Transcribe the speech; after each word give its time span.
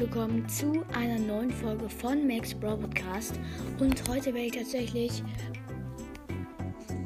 willkommen 0.00 0.48
zu 0.48 0.82
einer 0.94 1.18
neuen 1.18 1.50
Folge 1.50 1.86
von 1.86 2.26
Max 2.26 2.54
Bro 2.54 2.78
Podcast. 2.78 3.38
Und 3.80 4.08
heute 4.08 4.32
werde 4.32 4.46
ich 4.46 4.52
tatsächlich 4.52 5.22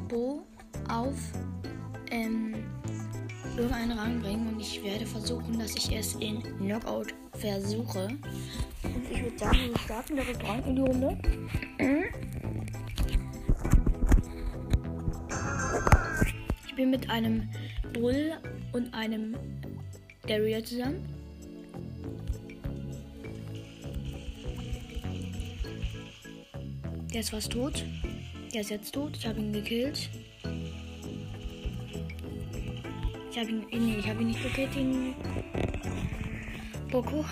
Bo 0.07 0.45
auf 0.87 1.13
ähm, 2.09 2.53
irgendeinen 3.57 3.91
Rang 3.91 4.21
bringen 4.21 4.47
und 4.47 4.61
ich 4.61 4.81
werde 4.81 5.05
versuchen, 5.05 5.59
dass 5.59 5.75
ich 5.75 5.93
es 5.93 6.15
in 6.15 6.41
Knockout 6.59 7.13
versuche. 7.33 8.07
Und 8.83 9.11
ich 9.11 9.23
würde 9.23 9.37
sagen, 9.39 9.57
wir 9.67 9.79
starten 9.79 10.15
direkt 10.15 10.47
rein 10.47 10.63
in 10.63 10.75
die 10.77 10.81
Runde. 10.81 11.17
Ich 16.65 16.75
bin 16.77 16.91
mit 16.91 17.09
einem 17.09 17.49
Bull 17.91 18.31
und 18.71 18.93
einem 18.93 19.35
Daryl 20.25 20.63
zusammen. 20.63 21.14
Der 27.15 27.21
ist 27.21 27.29
fast 27.29 27.53
tot. 27.53 27.85
Der 28.53 28.59
ist 28.59 28.71
jetzt 28.71 28.93
tot. 28.93 29.15
Ich 29.17 29.25
habe 29.25 29.39
ihn 29.39 29.53
gekillt. 29.53 30.09
Ich 33.31 33.39
habe 33.39 33.49
ihn. 33.49 33.65
Nee, 33.71 33.99
ich 33.99 34.09
habe 34.09 34.19
ihn 34.19 34.27
nicht 34.27 34.43
gekillt, 34.43 34.75
den 34.75 35.15
Boko. 36.91 37.23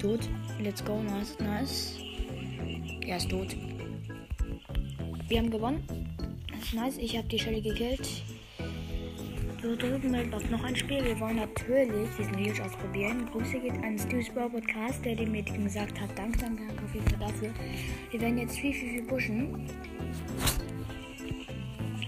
Tot. 0.00 0.28
Let's 0.60 0.84
go. 0.84 1.00
Nice, 1.00 1.38
nice. 1.38 1.94
Er 3.06 3.18
ist 3.18 3.30
tot. 3.30 3.54
Wir 5.28 5.38
haben 5.38 5.50
gewonnen. 5.52 5.84
Das 6.50 6.64
ist 6.64 6.74
nice. 6.74 6.96
Ich 6.98 7.16
habe 7.16 7.28
die 7.28 7.38
Stelle 7.38 7.62
gekillt. 7.62 8.24
So 9.70 9.76
drüben 9.76 10.12
läuft 10.32 10.50
noch 10.50 10.64
ein 10.64 10.74
Spiel. 10.74 11.04
Wir 11.04 11.20
wollen 11.20 11.36
natürlich 11.36 12.10
diesen 12.18 12.36
Videos 12.36 12.58
ausprobieren. 12.58 13.30
Grüße 13.30 13.60
geht 13.60 13.74
an 13.84 13.96
Stu's 13.96 14.28
Brawl 14.28 14.50
Podcast, 14.50 15.04
der 15.04 15.14
dem 15.14 15.30
Mädchen 15.30 15.62
gesagt 15.62 16.00
hat. 16.00 16.10
Danke, 16.18 16.40
danke, 16.40 16.66
danke 16.66 16.84
auf 16.84 16.92
jeden 16.92 17.06
Fall 17.08 17.20
dafür. 17.20 17.54
Wir 18.10 18.20
werden 18.20 18.38
jetzt 18.38 18.58
viel, 18.58 18.74
viel, 18.74 18.88
viel 18.88 19.02
pushen. 19.04 19.68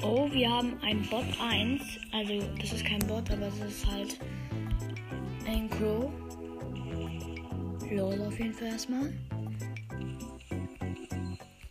Oh, 0.03 0.29
wir 0.33 0.51
haben 0.51 0.73
ein 0.83 1.03
Bot 1.03 1.25
1. 1.41 1.81
Also, 2.11 2.43
das 2.61 2.73
ist 2.73 2.85
kein 2.85 2.99
Bot, 3.07 3.31
aber 3.31 3.47
es 3.47 3.61
ist 3.61 3.87
halt 3.87 4.19
ein 5.47 5.71
Crow. 5.71 6.11
Lol 7.93 8.23
auf 8.23 8.39
jeden 8.41 8.55
Fall 8.55 8.69
erstmal. 8.73 9.13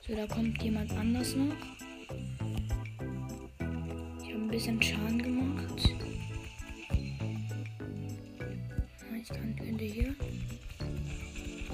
So, 0.08 0.16
da 0.16 0.26
kommt 0.26 0.64
jemand 0.64 0.90
anders 0.94 1.36
noch. 1.36 1.71
Ich 4.52 4.58
bisschen 4.58 4.84
Schaden 4.84 5.24
gemacht. 5.24 5.96
Ich 9.22 9.30
kann 9.30 9.56
könnte 9.56 9.86
hier. 9.86 10.14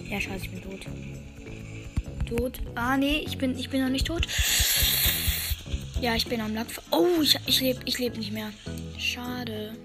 Ja, 0.07 0.21
scheiße, 0.21 0.45
ich 0.45 0.51
bin 0.51 0.61
tot. 0.61 0.85
Tot. 2.27 2.61
Ah, 2.75 2.95
nee, 2.95 3.23
ich 3.25 3.39
bin, 3.39 3.57
ich 3.57 3.71
bin 3.71 3.81
noch 3.81 3.89
nicht 3.89 4.05
tot. 4.05 4.27
Ja, 6.01 6.13
ich 6.13 6.27
bin 6.27 6.39
am 6.39 6.53
Lack. 6.53 6.67
Oh, 6.91 7.19
ich, 7.19 7.35
ich 7.47 7.61
lebe 7.61 7.79
ich 7.85 7.97
leb 7.97 8.15
nicht 8.15 8.31
mehr. 8.31 8.51
Schade. 8.99 9.75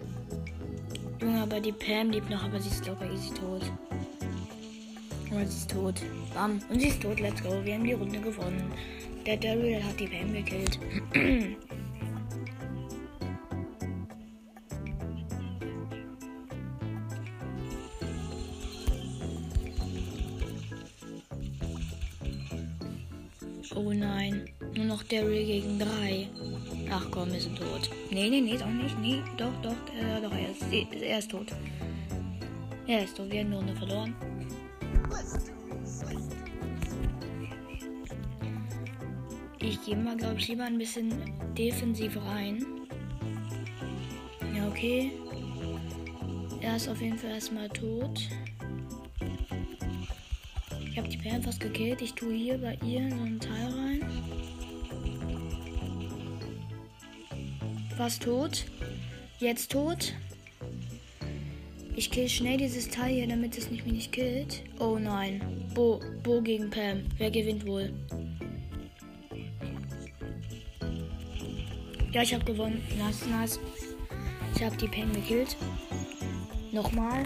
Junge, 1.18 1.40
aber 1.40 1.60
die 1.60 1.72
Pam 1.72 2.10
lebt 2.10 2.28
noch, 2.28 2.44
aber 2.44 2.60
sie 2.60 2.68
ist 2.68 2.86
locker 2.86 3.10
easy 3.10 3.32
tot. 3.32 3.62
Und 5.30 5.50
sie 5.50 5.56
ist 5.56 5.70
tot. 5.70 5.94
Bam. 6.34 6.60
Und 6.68 6.78
sie 6.78 6.88
ist 6.88 7.00
tot. 7.00 7.20
Let's 7.20 7.42
go. 7.42 7.64
Wir 7.64 7.72
haben 7.72 7.84
die 7.84 7.94
Runde 7.94 8.20
gewonnen. 8.20 8.70
Der 9.24 9.38
Daryl 9.38 9.82
hat 9.82 9.98
die 9.98 10.08
Pam 10.08 10.34
gekillt. 10.34 10.78
Nee, 28.12 28.28
nee, 28.28 28.42
nee, 28.42 28.58
doch 28.58 28.66
nicht. 28.66 28.98
Nee, 28.98 29.22
doch, 29.38 29.52
doch, 29.62 29.72
äh, 29.98 30.20
doch, 30.20 30.32
er 30.32 30.50
ist, 30.50 30.92
er 31.02 31.18
ist 31.18 31.30
tot. 31.30 31.46
Er 32.86 33.04
ist 33.04 33.16
tot. 33.16 33.30
Wir 33.30 33.40
haben 33.40 33.48
nur 33.48 33.62
eine 33.62 33.74
verloren. 33.74 34.14
Ich 39.60 39.82
gehe 39.82 39.96
mal, 39.96 40.14
glaube 40.14 40.36
ich, 40.36 40.48
lieber 40.48 40.64
ein 40.64 40.76
bisschen 40.76 41.14
defensiv 41.56 42.18
rein. 42.26 42.62
Ja, 44.54 44.68
okay. 44.68 45.12
Er 46.60 46.76
ist 46.76 46.88
auf 46.88 47.00
jeden 47.00 47.16
Fall 47.16 47.30
erstmal 47.30 47.70
tot. 47.70 48.28
Ich 50.84 50.98
habe 50.98 51.08
die 51.08 51.16
Perlen 51.16 51.42
fast 51.42 51.60
gekillt. 51.60 52.02
Ich 52.02 52.12
tue 52.12 52.34
hier 52.34 52.58
bei 52.58 52.76
ihr 52.84 53.08
so 53.08 53.22
einen 53.22 53.40
Teil 53.40 53.68
rein. 53.68 53.81
Fast 58.02 58.24
tot. 58.24 58.64
Jetzt 59.38 59.70
tot. 59.70 60.12
Ich 61.94 62.10
kill 62.10 62.28
schnell 62.28 62.56
dieses 62.56 62.88
Teil 62.88 63.14
hier, 63.14 63.28
damit 63.28 63.56
es 63.56 63.70
mich 63.70 63.86
nicht 63.86 64.10
killt. 64.10 64.64
Oh 64.80 64.98
nein. 64.98 65.40
Bo, 65.72 66.00
Bo 66.24 66.42
gegen 66.42 66.68
Pam. 66.68 67.04
Wer 67.18 67.30
gewinnt 67.30 67.64
wohl? 67.64 67.92
Ja, 72.10 72.22
ich 72.22 72.34
habe 72.34 72.44
gewonnen. 72.44 72.82
Nice, 72.98 73.24
nice. 73.26 73.60
Ich 74.56 74.64
habe 74.64 74.76
die 74.78 74.88
Pam 74.88 75.12
gekillt. 75.12 75.56
Nochmal. 76.72 77.22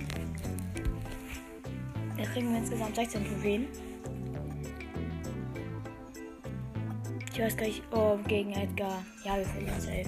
Da 2.19 2.22
kriegen 2.25 2.50
wir 2.50 2.59
insgesamt 2.59 2.97
16 2.97 3.25
Trophäen. 3.25 3.66
Ich 7.36 7.42
weiß 7.42 7.54
gar 7.54 7.66
nicht. 7.66 7.82
Oh, 7.92 8.16
gegen 8.26 8.50
Edgar. 8.52 9.04
Ja, 9.22 9.36
wir 9.36 9.44
verlieren 9.44 9.78
safe. 9.78 10.06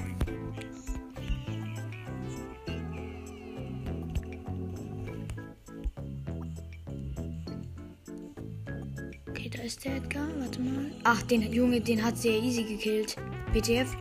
Okay, 9.29 9.51
da 9.55 9.63
ist 9.63 9.85
der 9.85 9.97
Edgar. 9.97 10.27
Warte 10.39 10.59
mal. 10.63 10.91
Ach, 11.05 11.21
den 11.25 11.53
Junge, 11.53 11.83
den 11.83 12.03
hat 12.03 12.17
sehr 12.17 12.43
easy 12.43 12.63
gekillt. 12.63 13.17
WTF. 13.53 13.95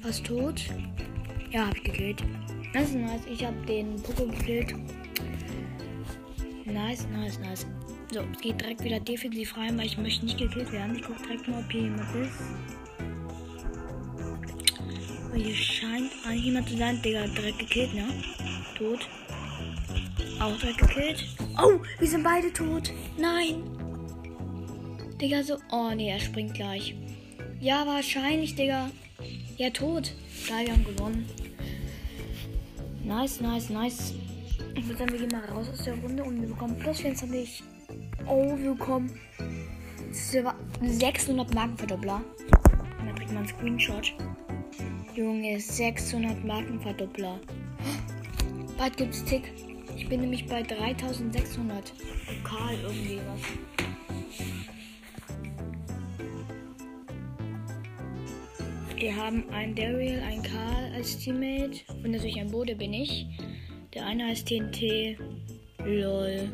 Was 0.00 0.22
tot? 0.22 0.62
Ja, 1.50 1.66
hab 1.66 1.76
ich 1.76 1.84
gekillt. 1.84 2.24
Das 2.72 2.84
ist 2.84 2.94
nice. 2.94 3.20
Ich 3.30 3.44
hab 3.44 3.66
den 3.66 3.96
Poco 4.02 4.24
gekillt. 4.24 4.74
Nice, 6.64 7.06
nice, 7.12 7.38
nice. 7.40 7.66
So, 8.12 8.22
es 8.34 8.40
geht 8.40 8.60
direkt 8.60 8.82
wieder 8.82 8.98
defensiv 8.98 9.56
rein, 9.56 9.78
weil 9.78 9.86
ich 9.86 9.96
möchte 9.96 10.24
nicht 10.24 10.36
gekillt 10.36 10.72
werden. 10.72 10.96
Ich 10.96 11.02
gucke 11.02 11.22
direkt 11.22 11.46
mal, 11.46 11.60
ob 11.60 11.70
hier 11.70 11.82
jemand 11.82 12.12
ist. 12.16 12.40
Weil 15.30 15.42
hier 15.42 15.54
scheint 15.54 16.10
eigentlich 16.26 16.46
jemand 16.46 16.68
zu 16.68 16.76
sein. 16.76 17.00
Digga, 17.02 17.28
direkt 17.28 17.60
gekillt, 17.60 17.94
ne? 17.94 18.08
Tot. 18.76 19.08
Auch 20.40 20.58
direkt 20.58 20.78
gekillt. 20.78 21.24
Oh, 21.56 21.78
wir 22.00 22.08
sind 22.08 22.24
beide 22.24 22.52
tot. 22.52 22.92
Nein. 23.16 23.62
Digga, 25.20 25.44
so. 25.44 25.58
Oh, 25.70 25.92
nee, 25.94 26.10
er 26.10 26.18
springt 26.18 26.54
gleich. 26.54 26.96
Ja, 27.60 27.86
wahrscheinlich, 27.86 28.56
Digga. 28.56 28.90
Ja, 29.56 29.70
tot. 29.70 30.14
Geil, 30.48 30.66
wir 30.66 30.72
haben 30.72 30.84
gewonnen. 30.84 31.28
Nice, 33.04 33.40
nice, 33.40 33.70
nice. 33.70 34.14
Ich 34.74 34.84
würde 34.84 34.98
sagen, 34.98 35.12
wir 35.12 35.18
gehen 35.20 35.30
mal 35.30 35.44
raus 35.44 35.68
aus 35.72 35.84
der 35.84 35.94
Runde 35.94 36.24
und 36.24 36.40
wir 36.40 36.48
bekommen 36.48 36.76
plus 36.76 36.98
24. 37.00 37.62
Oh, 38.26 38.56
bekommen 38.56 39.10
600 40.12 41.54
Markenverdoppler. 41.54 42.22
Dann 42.98 43.14
kriegt 43.14 43.32
man 43.32 43.38
einen 43.38 43.48
Screenshot. 43.48 44.12
Junge, 45.14 45.60
600 45.60 46.44
Markenverdoppler. 46.44 47.40
Bald 48.78 48.96
gibt's 48.96 49.24
Tick. 49.24 49.52
Ich 49.96 50.08
bin 50.08 50.20
nämlich 50.20 50.46
bei 50.46 50.62
3600. 50.62 51.92
Lokal 52.42 52.74
irgendwie 52.82 53.20
was. 53.26 53.40
Wir 58.96 59.16
haben 59.16 59.48
einen 59.50 59.74
Daryl, 59.74 60.20
einen 60.20 60.42
Karl 60.42 60.92
als 60.94 61.18
Teammate 61.18 61.80
und 62.04 62.10
natürlich 62.10 62.38
ein 62.38 62.50
Bode 62.50 62.76
bin 62.76 62.92
ich. 62.92 63.26
Der 63.94 64.04
eine 64.06 64.26
heißt 64.26 64.46
TNT. 64.46 65.16
Lol. 65.84 66.50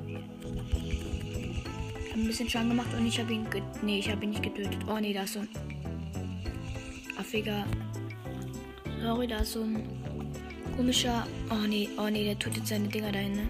Habe 2.17 2.25
ein 2.25 2.29
bisschen 2.29 2.49
Schaden 2.49 2.71
gemacht 2.71 2.89
und 2.97 3.07
ich 3.07 3.21
habe 3.21 3.31
ihn. 3.31 3.47
Nee, 3.83 3.99
ich 3.99 4.11
habe 4.11 4.25
ihn 4.25 4.31
nicht 4.31 4.43
getötet. 4.43 4.79
Oh 4.89 4.99
nee, 4.99 5.13
da 5.13 5.25
ist 5.25 5.35
so 5.35 5.41
ein. 5.41 5.49
Affiger. 7.19 7.67
Sorry, 9.03 9.27
da 9.27 9.41
ist 9.41 9.53
so 9.53 9.61
ein 9.61 9.87
komischer. 10.79 11.27
Oh 11.51 11.67
nee, 11.69 11.91
oh 11.99 12.09
nee, 12.09 12.25
der 12.25 12.39
tut 12.39 12.57
jetzt 12.57 12.69
seine 12.69 12.89
Dinger 12.89 13.13
dahin, 13.13 13.33
ne? 13.33 13.49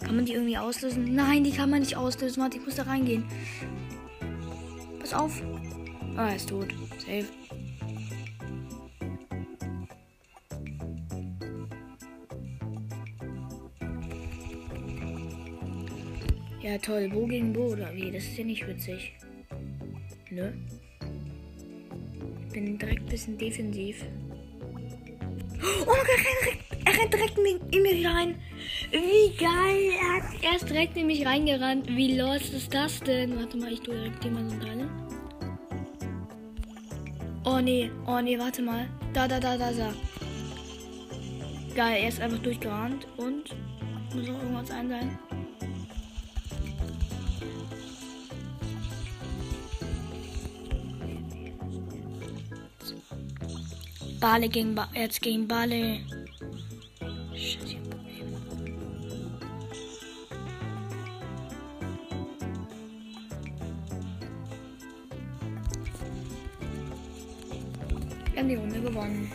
Kann 0.00 0.16
man 0.16 0.24
die 0.24 0.32
irgendwie 0.32 0.56
auslösen? 0.56 1.14
Nein, 1.14 1.44
die 1.44 1.50
kann 1.50 1.68
man 1.68 1.80
nicht 1.80 1.94
auslösen. 1.94 2.42
Warte, 2.42 2.56
ich 2.56 2.64
muss 2.64 2.76
da 2.76 2.84
reingehen. 2.84 3.24
Pass 4.98 5.12
auf. 5.12 5.42
Ah, 6.16 6.28
er 6.28 6.36
ist 6.36 6.48
tot. 6.48 6.68
Safe. 6.98 7.26
Ja, 16.72 16.78
toll. 16.78 17.06
Bo 17.10 17.26
gegen 17.26 17.52
Bo 17.52 17.72
oder 17.72 17.94
wie? 17.94 18.10
Das 18.10 18.24
ist 18.24 18.38
ja 18.38 18.44
nicht 18.44 18.66
witzig. 18.66 19.12
Ne? 20.30 20.54
Bin 22.50 22.78
direkt 22.78 23.02
ein 23.02 23.08
bisschen 23.10 23.36
defensiv. 23.36 24.02
Oh 25.60 25.90
mein 25.90 25.98
Gott, 25.98 26.56
er 26.86 26.98
rennt, 26.98 27.12
er 27.12 27.18
direkt 27.18 27.38
in 27.74 27.82
mich 27.82 28.06
rein. 28.06 28.36
Wie 28.90 29.36
geil. 29.36 29.90
Er 30.00 30.22
hat 30.22 30.42
erst 30.42 30.70
direkt 30.70 30.96
in 30.96 31.08
mich 31.08 31.26
reingerannt. 31.26 31.86
Wie 31.88 32.18
los 32.18 32.48
ist 32.54 32.72
das 32.72 33.00
denn? 33.00 33.36
Warte 33.36 33.58
mal, 33.58 33.70
ich 33.70 33.80
tue 33.80 33.94
direkt 33.94 34.24
jemanden 34.24 34.58
rein. 34.62 34.88
Oh 37.44 37.60
nee, 37.60 37.90
oh 38.06 38.20
nee, 38.22 38.38
warte 38.38 38.62
mal. 38.62 38.88
Da, 39.12 39.28
da, 39.28 39.38
da, 39.38 39.58
da, 39.58 39.72
da. 39.72 39.92
Geil, 41.74 42.02
er 42.02 42.08
ist 42.08 42.20
einfach 42.22 42.38
durchgerannt 42.38 43.06
und 43.18 43.54
muss 44.14 44.26
noch 44.26 44.42
irgendwas 44.42 44.70
ein 44.70 44.88
sein. 44.88 45.18
Bale 54.22 54.48
gegen 54.48 54.76
ba 54.76 54.88
jetzt 54.94 55.20
gegen 55.20 55.48
Bale. 55.48 55.98
Wir 68.30 68.38
haben 68.38 68.48
die 68.48 68.54
Runde 68.54 68.80
gewonnen. 68.80 69.28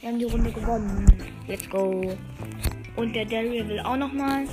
Wir 0.00 0.08
haben 0.08 0.18
die 0.18 0.24
Runde 0.24 0.52
gewonnen. 0.52 1.06
Let's 1.46 1.68
go. 1.68 2.16
Und 2.96 3.12
der 3.12 3.26
Daryl 3.26 3.68
will 3.68 3.80
auch 3.80 3.98
noch 3.98 4.14
mal. 4.14 4.46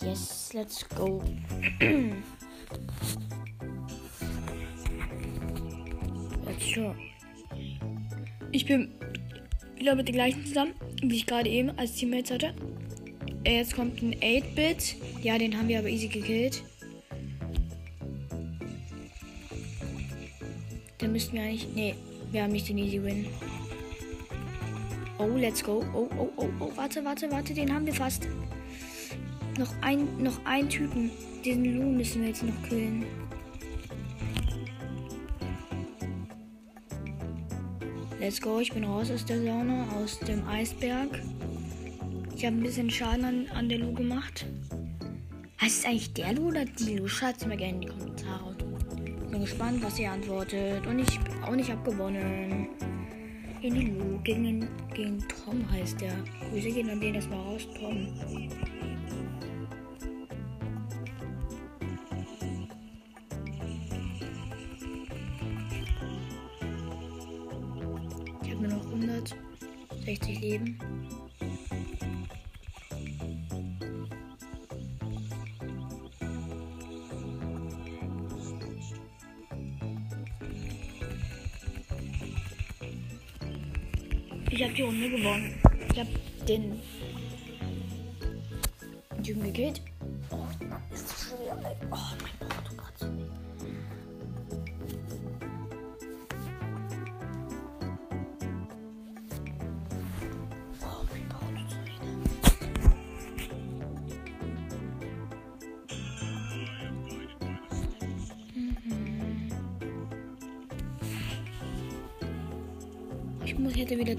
Yes, 0.00 0.52
let's 0.52 0.88
go. 0.90 1.24
Schon. 6.72 6.94
Ich 8.50 8.64
bin 8.64 8.92
wieder 9.76 9.94
mit 9.94 10.08
den 10.08 10.14
gleichen 10.14 10.46
zusammen, 10.46 10.72
wie 11.02 11.16
ich 11.16 11.26
gerade 11.26 11.48
eben 11.50 11.70
als 11.78 11.94
Teammates 11.94 12.30
hatte. 12.30 12.54
Jetzt 13.44 13.74
kommt 13.74 14.00
ein 14.00 14.14
8-Bit. 14.14 14.96
Ja, 15.22 15.36
den 15.36 15.56
haben 15.56 15.68
wir 15.68 15.80
aber 15.80 15.88
easy 15.88 16.08
gekillt. 16.08 16.62
Den 21.00 21.12
müssten 21.12 21.34
wir 21.34 21.42
eigentlich. 21.42 21.66
Nee, 21.74 21.94
wir 22.30 22.44
haben 22.44 22.52
nicht 22.52 22.68
den 22.68 22.78
Easy 22.78 23.02
Win. 23.02 23.26
Oh, 25.18 25.36
let's 25.36 25.62
go. 25.62 25.84
Oh, 25.92 26.08
oh, 26.16 26.28
oh, 26.36 26.48
oh. 26.60 26.72
Warte, 26.76 27.04
warte, 27.04 27.30
warte. 27.30 27.52
Den 27.52 27.74
haben 27.74 27.84
wir 27.84 27.94
fast. 27.94 28.28
Noch 29.58 29.72
ein, 29.82 30.22
noch 30.22 30.44
ein 30.44 30.68
Typen. 30.70 31.10
Diesen 31.44 31.76
Lu 31.76 31.90
müssen 31.90 32.22
wir 32.22 32.28
jetzt 32.28 32.44
noch 32.44 32.68
killen. 32.68 33.04
Let's 38.22 38.40
go. 38.40 38.60
Ich 38.60 38.72
bin 38.72 38.84
raus 38.84 39.10
aus 39.10 39.24
der 39.24 39.42
Sauna, 39.42 39.84
aus 39.96 40.20
dem 40.20 40.46
Eisberg. 40.46 41.08
Ich 42.36 42.46
habe 42.46 42.54
ein 42.54 42.62
bisschen 42.62 42.88
Schaden 42.88 43.24
an, 43.24 43.48
an 43.52 43.68
der 43.68 43.78
Lu 43.78 43.92
gemacht. 43.92 44.46
Heißt 45.60 45.80
es 45.80 45.84
eigentlich 45.84 46.12
der 46.12 46.32
Lu 46.34 46.46
oder 46.50 46.64
die 46.64 46.98
Lu? 46.98 47.08
Schreibt 47.08 47.40
es 47.40 47.46
mir 47.48 47.56
gerne 47.56 47.74
in 47.74 47.80
die 47.80 47.88
Kommentare. 47.88 48.54
Bin 49.28 49.40
gespannt, 49.40 49.82
was 49.82 49.98
ihr 49.98 50.12
antwortet. 50.12 50.86
Und 50.86 51.00
ich 51.00 51.18
auch 51.44 51.56
nicht 51.56 51.68
hab 51.68 51.84
gewonnen. 51.84 52.68
In 53.60 53.74
die 53.74 53.86
Lu 53.86 54.20
gegen, 54.22 54.68
gegen 54.94 55.18
Tom 55.26 55.68
heißt 55.72 56.00
der. 56.00 56.14
Grüße 56.48 56.70
gehen 56.70 56.90
an 56.90 57.00
den 57.00 57.16
erstmal 57.16 57.40
raus, 57.40 57.66
Tom. 57.76 58.06
Bye. 70.58 71.31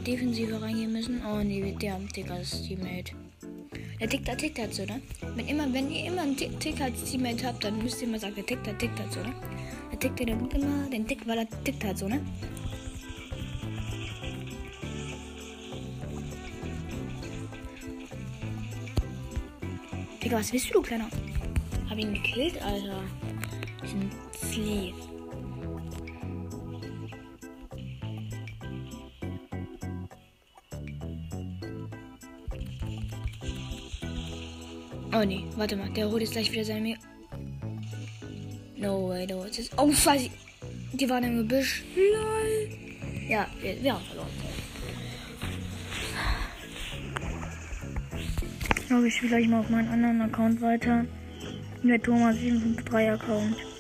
Defensiver 0.04 0.62
reingehen 0.62 0.92
müssen. 0.92 1.22
Oh 1.26 1.44
nee, 1.44 1.76
der 1.80 2.00
Ticker 2.14 2.40
ist 2.40 2.68
Teammate. 2.68 3.14
Der 4.00 4.10
tickt 4.10 4.28
da, 4.28 4.36
tickt 4.36 4.60
hat 4.60 4.78
ne? 4.88 5.02
Wenn, 5.36 5.48
immer, 5.48 5.72
wenn 5.74 5.90
ihr 5.90 6.08
immer 6.08 6.24
einen 6.24 6.36
Tick, 6.36 6.60
Tick 6.60 6.82
als 6.82 7.04
Teammate 7.04 7.46
habt, 7.48 7.64
dann 7.64 7.82
müsst 7.82 8.02
ihr 8.02 8.08
immer 8.08 8.20
sagen, 8.20 8.36
der 8.36 8.46
tickt 8.46 8.68
da, 8.68 8.74
tickt 8.74 9.00
hat 9.00 9.16
ne? 9.16 9.34
Der 9.92 10.00
tickt 10.00 10.20
nimmt 10.20 10.54
immer 10.54 10.90
den 10.90 11.08
Tick, 11.08 11.26
weil 11.28 11.38
er 11.40 11.64
tickt 11.64 11.84
hat 11.84 11.98
so, 11.98 12.08
ne? 12.08 12.22
Digga, 20.24 20.38
was 20.38 20.52
bist 20.52 20.70
du, 20.70 20.74
du 20.76 20.82
kleiner? 20.82 21.10
Hab 21.90 21.98
ihn 21.98 22.14
gekillt, 22.14 22.62
Alter. 22.62 23.04
Diesen 23.84 24.10
Flea. 24.32 24.94
Oh 35.16 35.24
nee, 35.24 35.44
warte 35.56 35.76
mal, 35.76 35.90
der 35.92 36.10
holt 36.10 36.22
jetzt 36.22 36.32
gleich 36.32 36.52
wieder 36.52 36.66
seine 36.66 36.98
No 38.84 39.08
way. 39.08 39.28
Jetzt 39.46 39.60
ist 39.60 39.72
oh, 39.78 39.92
scheiße. 39.92 40.30
Die 40.94 41.10
waren 41.10 41.24
im 41.24 41.38
Gebüsch. 41.38 41.84
Lol. 41.96 42.70
Ja, 43.30 43.48
wir, 43.62 43.82
wir 43.82 43.94
haben 43.94 44.04
verloren. 44.06 44.28
Ich 49.08 49.16
spiele 49.16 49.30
gleich 49.30 49.48
mal 49.48 49.62
auf 49.62 49.70
meinen 49.70 49.88
anderen 49.88 50.22
Account 50.22 50.62
weiter. 50.62 51.06
Der 51.84 52.02
Thomas 52.02 52.36
753 52.38 53.10
Account. 53.10 53.73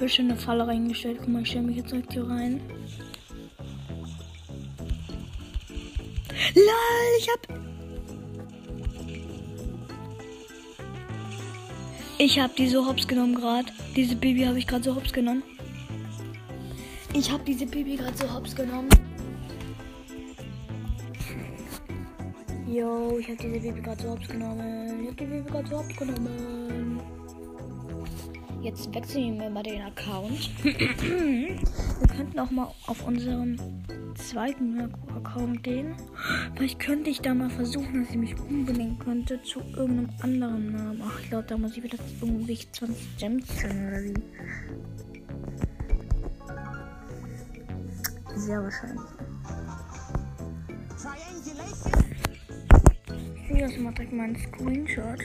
Büsche 0.00 0.22
eine 0.22 0.34
Falle 0.34 0.66
reingestellt. 0.66 1.18
Guck 1.20 1.28
mal, 1.28 1.42
ich 1.42 1.48
stelle 1.48 1.66
mich 1.66 1.76
jetzt 1.76 1.92
direkt 1.92 2.12
hier 2.14 2.26
rein. 2.26 2.58
LOL, 6.54 7.18
ich 7.18 7.28
hab. 7.28 7.60
Ich 12.16 12.40
hab 12.40 12.56
die 12.56 12.68
so 12.68 12.86
hops 12.86 13.06
genommen 13.06 13.34
gerade. 13.34 13.66
Diese 13.94 14.16
Baby 14.16 14.44
habe 14.44 14.58
ich 14.58 14.66
gerade 14.66 14.84
so 14.84 14.96
hops 14.96 15.12
genommen. 15.12 15.42
Ich 17.12 17.30
habe 17.30 17.44
diese 17.44 17.66
Baby 17.66 17.96
gerade 17.96 18.16
so 18.16 18.32
hops 18.32 18.56
genommen. 18.56 18.88
Yo, 22.66 23.18
ich 23.18 23.28
habe 23.28 23.36
diese 23.36 23.60
Baby 23.60 23.82
gerade 23.82 24.02
so 24.02 24.10
hops 24.10 24.28
genommen. 24.28 25.02
Ich 25.02 25.08
habe 25.08 25.16
die 25.16 25.24
Baby 25.26 25.50
gerade 25.50 25.68
so 25.68 25.76
hops 25.78 25.94
genommen. 25.94 27.00
Jetzt 28.70 28.94
wechseln 28.94 29.40
wir 29.40 29.50
mal 29.50 29.64
den 29.64 29.82
Account. 29.82 30.48
Wir 30.62 31.58
könnten 32.06 32.38
auch 32.38 32.52
mal 32.52 32.72
auf 32.86 33.04
unserem 33.04 33.56
zweiten 34.14 34.80
Account 35.12 35.64
gehen. 35.64 35.96
Vielleicht 36.54 36.78
könnte 36.78 37.10
ich 37.10 37.20
da 37.20 37.34
mal 37.34 37.50
versuchen, 37.50 38.04
dass 38.04 38.10
ich 38.10 38.16
mich 38.16 38.38
umbenennen 38.38 38.96
könnte 39.00 39.42
zu 39.42 39.58
irgendeinem 39.74 40.10
anderen 40.20 40.72
Namen. 40.72 41.02
Ach, 41.04 41.18
ich 41.20 41.30
glaube, 41.30 41.46
da 41.48 41.58
muss 41.58 41.76
ich 41.76 41.82
wieder 41.82 41.98
irgendwie 42.20 42.58
20 42.70 43.18
Gems 43.18 43.48
sein 43.60 43.88
oder 43.88 44.04
wie. 44.04 44.14
Sehr 48.36 48.62
wahrscheinlich. 48.62 49.02
Ich 53.52 53.80
mal 53.80 53.92
direkt 53.94 54.12
mal 54.12 54.22
einen 54.22 54.36
Screenshot. 54.36 55.18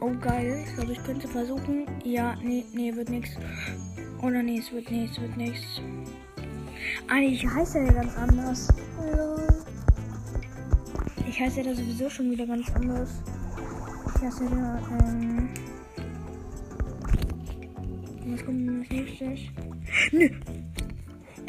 Oh 0.00 0.12
geil. 0.20 0.64
Ich 0.66 0.74
glaube, 0.74 0.92
ich 0.92 1.02
könnte 1.04 1.26
versuchen. 1.26 1.86
Ja, 2.04 2.36
nee, 2.42 2.64
nee, 2.72 2.94
wird 2.94 3.10
nichts. 3.10 3.30
Oder 4.22 4.42
nee, 4.42 4.58
es 4.58 4.72
wird 4.72 4.90
nichts, 4.90 5.20
wird 5.20 5.36
nichts. 5.36 5.80
Ah, 7.08 7.16
nee, 7.16 7.28
ich 7.28 7.46
heiße 7.46 7.78
ja 7.78 7.92
ganz 7.92 8.16
anders. 8.16 8.68
Ich 11.28 11.40
heiße 11.40 11.58
ja 11.60 11.64
da 11.64 11.74
sowieso 11.74 12.08
schon 12.08 12.30
wieder 12.30 12.46
ganz 12.46 12.70
anders. 12.74 13.22
Ich 14.14 14.22
heiße 14.22 14.44
ja, 14.44 14.80
ähm. 15.00 15.48
Was 18.26 18.44
kommt 18.44 18.60
denn 18.60 18.80
als 18.80 18.90
nächstes? 18.90 19.40
Nö! 20.12 20.28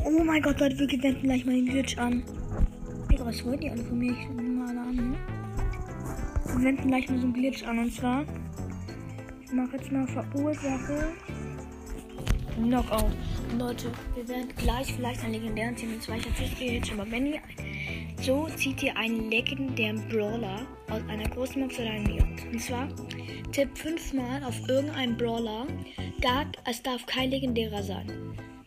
Oh 0.06 0.24
mein 0.24 0.42
Gott, 0.42 0.60
Leute, 0.60 0.78
wir 0.78 1.04
wenden 1.04 1.22
gleich 1.22 1.46
mal 1.46 1.56
den 1.56 1.66
Glitch 1.66 1.98
an. 1.98 2.24
Digga, 3.12 3.26
was 3.26 3.44
wollt 3.46 3.64
ihr 3.64 3.72
alle 3.72 3.84
von 3.84 4.00
mir? 4.00 4.16
Wir 6.60 6.66
wenden 6.66 6.90
gleich 6.90 7.10
mal 7.10 7.18
so 7.18 7.24
einen 7.24 7.34
Glitch 7.34 7.64
an 7.64 7.80
und 7.80 7.94
zwar. 7.94 8.26
Ich 9.46 9.54
mache 9.54 9.78
jetzt 9.78 9.94
mal 9.94 10.06
Verursache. 10.06 11.14
Knockout. 12.58 13.14
Leute, 13.58 13.90
wir 14.14 14.28
werden 14.28 14.50
gleich 14.58 14.94
vielleicht 14.94 15.24
einen 15.24 15.36
legendären 15.36 15.74
Team 15.78 16.02
2. 16.02 16.18
Ich 16.18 16.28
erzähle 16.28 16.72
jetzt 16.74 16.90
schon 16.90 16.98
mal. 16.98 17.10
Wenn 17.10 17.28
ihr 17.28 17.40
so 18.22 18.50
zieht 18.58 18.84
ihr 18.84 18.98
einen 18.98 19.32
legendären 19.32 20.06
Brawler 20.10 20.68
aus 20.90 21.02
einer 21.08 21.30
großen 21.30 21.62
Box 21.62 21.80
oder 21.80 21.92
einem 21.92 22.04
Beyond. 22.04 22.52
Und 22.52 22.62
zwar 22.62 22.90
tipp 23.54 23.70
fünfmal 23.78 24.44
auf 24.44 24.60
irgendeinen 24.68 25.16
Brawler. 25.16 25.66
Gar, 26.20 26.48
es 26.70 26.84
darf 26.84 27.06
kein 27.06 27.30
legendärer 27.30 27.84
sein. 27.84 28.12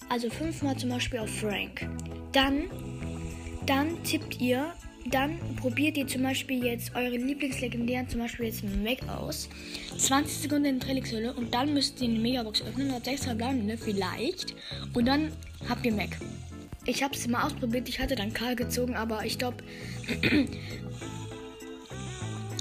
Also 0.09 0.31
fünfmal 0.31 0.79
zum 0.79 0.89
Beispiel 0.89 1.19
auf 1.19 1.29
Frank. 1.29 1.87
Dann, 2.33 2.71
dann 3.67 4.03
tippt 4.03 4.41
ihr 4.41 4.73
dann 5.11 5.39
probiert 5.57 5.97
ihr 5.97 6.07
zum 6.07 6.23
Beispiel 6.23 6.65
jetzt 6.65 6.95
eure 6.95 7.17
Lieblingslegendären, 7.17 8.09
zum 8.09 8.21
Beispiel 8.21 8.47
jetzt 8.47 8.63
Mac 8.63 8.99
aus. 9.09 9.49
20 9.97 10.39
Sekunden 10.39 10.67
in 10.67 10.81
Trainingshülle 10.81 11.35
und 11.35 11.53
dann 11.53 11.75
müsst 11.75 12.01
ihr 12.01 12.09
eine 12.09 12.19
Megabox 12.19 12.63
öffnen. 12.63 12.93
Hat 12.93 13.05
6 13.05 13.25
verbleibende, 13.25 13.77
vielleicht. 13.77 14.55
Und 14.95 15.07
dann 15.07 15.33
habt 15.69 15.85
ihr 15.85 15.93
Mac. 15.93 16.17
Ich 16.85 17.03
habe 17.03 17.15
es 17.15 17.27
mal 17.29 17.45
ausprobiert. 17.45 17.89
Ich 17.89 18.01
hatte 18.01 18.15
dann 18.17 18.33
Karl 18.33 18.57
gezogen, 18.57 18.95
aber 18.95 19.25
ich 19.25 19.39
glaube, 19.39 19.59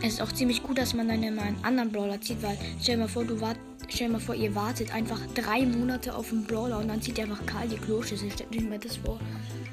es 0.03 0.13
ist 0.13 0.21
auch 0.21 0.31
ziemlich 0.31 0.61
gut, 0.63 0.77
dass 0.77 0.93
man 0.93 1.07
dann 1.07 1.23
immer 1.23 1.41
einen 1.41 1.63
anderen 1.63 1.91
Brawler 1.91 2.21
zieht, 2.21 2.41
weil 2.41 2.57
stell 2.81 2.95
dir 2.95 3.01
mal 3.01 3.07
vor, 3.07 3.25
du 3.25 3.41
wart, 3.41 3.57
stell 3.87 4.07
dir 4.07 4.13
mal 4.13 4.19
vor, 4.19 4.35
ihr 4.35 4.53
wartet 4.53 4.93
einfach 4.93 5.19
drei 5.33 5.65
Monate 5.65 6.15
auf 6.15 6.31
einen 6.31 6.43
Brawler 6.45 6.79
und 6.79 6.87
dann 6.87 7.01
zieht 7.01 7.17
ihr 7.17 7.23
einfach 7.23 7.45
Karl 7.45 7.67
die 7.67 7.77
Kloschüssel. 7.77 8.31
Stellt 8.31 8.55
euch 8.55 8.61
mir 8.61 8.79
das 8.79 8.97
vor. 8.97 9.19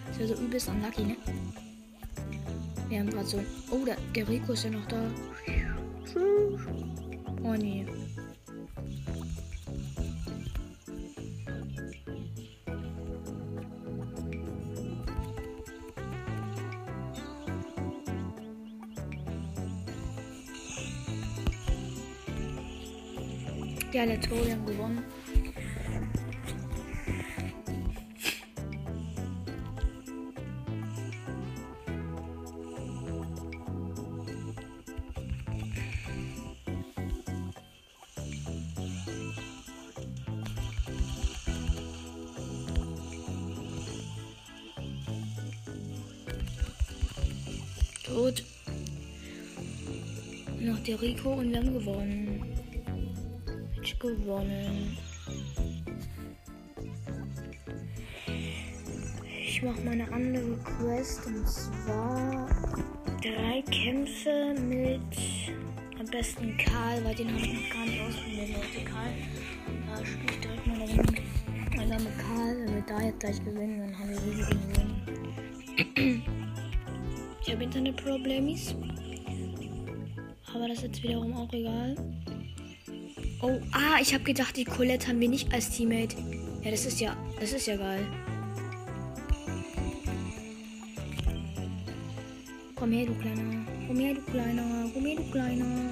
Das 0.09 0.19
wäre 0.19 0.37
so 0.37 0.43
übelst 0.43 0.69
unlucky, 0.69 1.03
ne? 1.03 1.17
Wir 2.89 3.01
haben 3.01 3.11
gerade 3.11 3.27
so. 3.27 3.45
Oh, 3.71 3.85
der, 3.85 3.97
der 4.15 4.29
Rico 4.29 4.53
ist 4.53 4.65
ja 4.65 4.71
noch 4.71 4.87
da. 4.87 5.11
Oh 7.43 7.55
nee. 7.55 7.87
Ja, 23.93 24.05
let's 24.05 24.29
go, 24.29 24.37
wir 24.45 24.53
haben 24.53 24.65
gewonnen. 24.65 25.05
Tot. 48.19 48.43
Noch 50.59 50.79
der 50.81 51.01
Rico 51.01 51.35
und 51.35 51.53
wir 51.53 51.59
haben 51.59 51.73
gewonnen. 51.73 52.43
Match 53.77 53.97
gewonnen. 54.01 54.99
Ich 59.41 59.63
mache 59.63 59.81
mal 59.83 59.93
eine 59.93 60.11
andere 60.13 60.57
Quest 60.65 61.27
und 61.27 61.49
zwar 61.49 62.49
drei 63.23 63.63
Kämpfe 63.71 64.53
mit 64.63 65.01
am 66.01 66.07
besten 66.07 66.57
Karl, 66.59 67.05
weil 67.05 67.15
den 67.15 67.29
habe 67.33 67.41
ich 67.41 67.53
noch 67.53 67.71
gar 67.71 67.87
nicht 67.87 68.01
ausprobiert, 68.01 68.49
Leute. 68.49 68.85
Karl, 68.85 69.13
da 69.87 70.05
spiele 70.05 70.33
ich 70.33 70.41
direkt 70.41 70.67
mal 70.67 70.75
eine 70.75 70.91
Runde 70.91 71.03
mit 71.03 72.19
Karl. 72.19 72.57
Wenn 72.67 72.75
wir 72.75 72.85
da 72.85 73.01
jetzt 73.01 73.21
gleich 73.21 73.45
gewinnen, 73.45 73.79
dann 73.79 73.97
haben 73.97 74.11
wir 74.11 74.21
riesige 74.25 74.59
gewonnen. 75.95 76.25
Ich 77.49 77.55
habe 77.55 77.65
Internetproblemis. 77.65 78.75
Aber 80.55 80.69
das 80.69 80.77
ist 80.77 80.83
jetzt 80.83 81.03
wiederum 81.03 81.33
auch 81.33 81.51
egal. 81.55 81.97
Oh, 83.41 83.59
ah, 83.73 83.99
ich 84.03 84.13
habe 84.13 84.23
gedacht, 84.23 84.55
die 84.55 84.65
Colette 84.65 85.09
haben 85.09 85.19
wir 85.19 85.31
nicht 85.31 85.51
als 85.51 85.71
Teammate. 85.71 86.15
Ja, 86.63 86.71
das 86.71 86.85
ist 86.85 87.01
ja, 87.01 87.17
das 87.41 87.55
ist 87.55 87.67
ja 87.67 87.77
geil. 87.77 88.07
Komm 92.75 92.93
her, 92.93 93.07
du 93.07 93.15
Kleiner. 93.15 93.67
Komm 93.87 93.99
her, 93.99 94.15
du 94.15 94.21
Kleiner. 94.31 94.91
Komm 94.93 95.07
her, 95.07 95.17
du 95.17 95.31
Kleiner. 95.31 95.91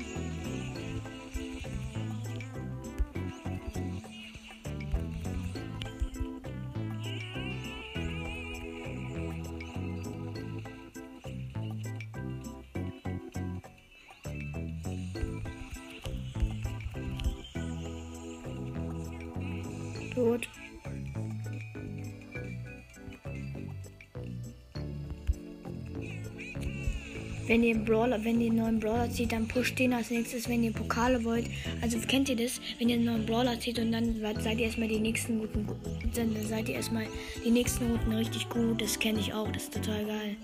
Ihr 27.66 27.74
Brawler, 27.76 28.24
wenn 28.24 28.40
ihr 28.40 28.48
einen 28.48 28.56
neuen 28.56 28.80
Brawler 28.80 29.10
zieht, 29.10 29.32
dann 29.32 29.46
pusht 29.46 29.78
den 29.78 29.92
als 29.92 30.10
nächstes, 30.10 30.48
wenn 30.48 30.62
ihr 30.62 30.72
Pokale 30.72 31.22
wollt. 31.24 31.46
Also 31.82 31.98
kennt 31.98 32.28
ihr 32.28 32.36
das? 32.36 32.60
Wenn 32.78 32.88
ihr 32.88 32.96
einen 32.96 33.04
neuen 33.04 33.26
Brawler 33.26 33.58
zieht 33.60 33.78
und 33.78 33.92
dann 33.92 34.16
seid 34.40 34.58
ihr 34.58 34.66
erstmal 34.66 34.88
die 34.88 35.00
nächsten 35.00 35.40
guten, 35.40 35.66
dann 36.14 36.34
seid 36.46 36.68
ihr 36.68 36.76
erstmal 36.76 37.06
die 37.44 37.50
nächsten 37.50 37.90
Routen 37.90 38.12
richtig 38.12 38.48
gut. 38.48 38.80
Das 38.80 38.98
kenne 38.98 39.20
ich 39.20 39.34
auch, 39.34 39.50
das 39.50 39.64
ist 39.64 39.74
total 39.74 40.04
geil. 40.06 40.36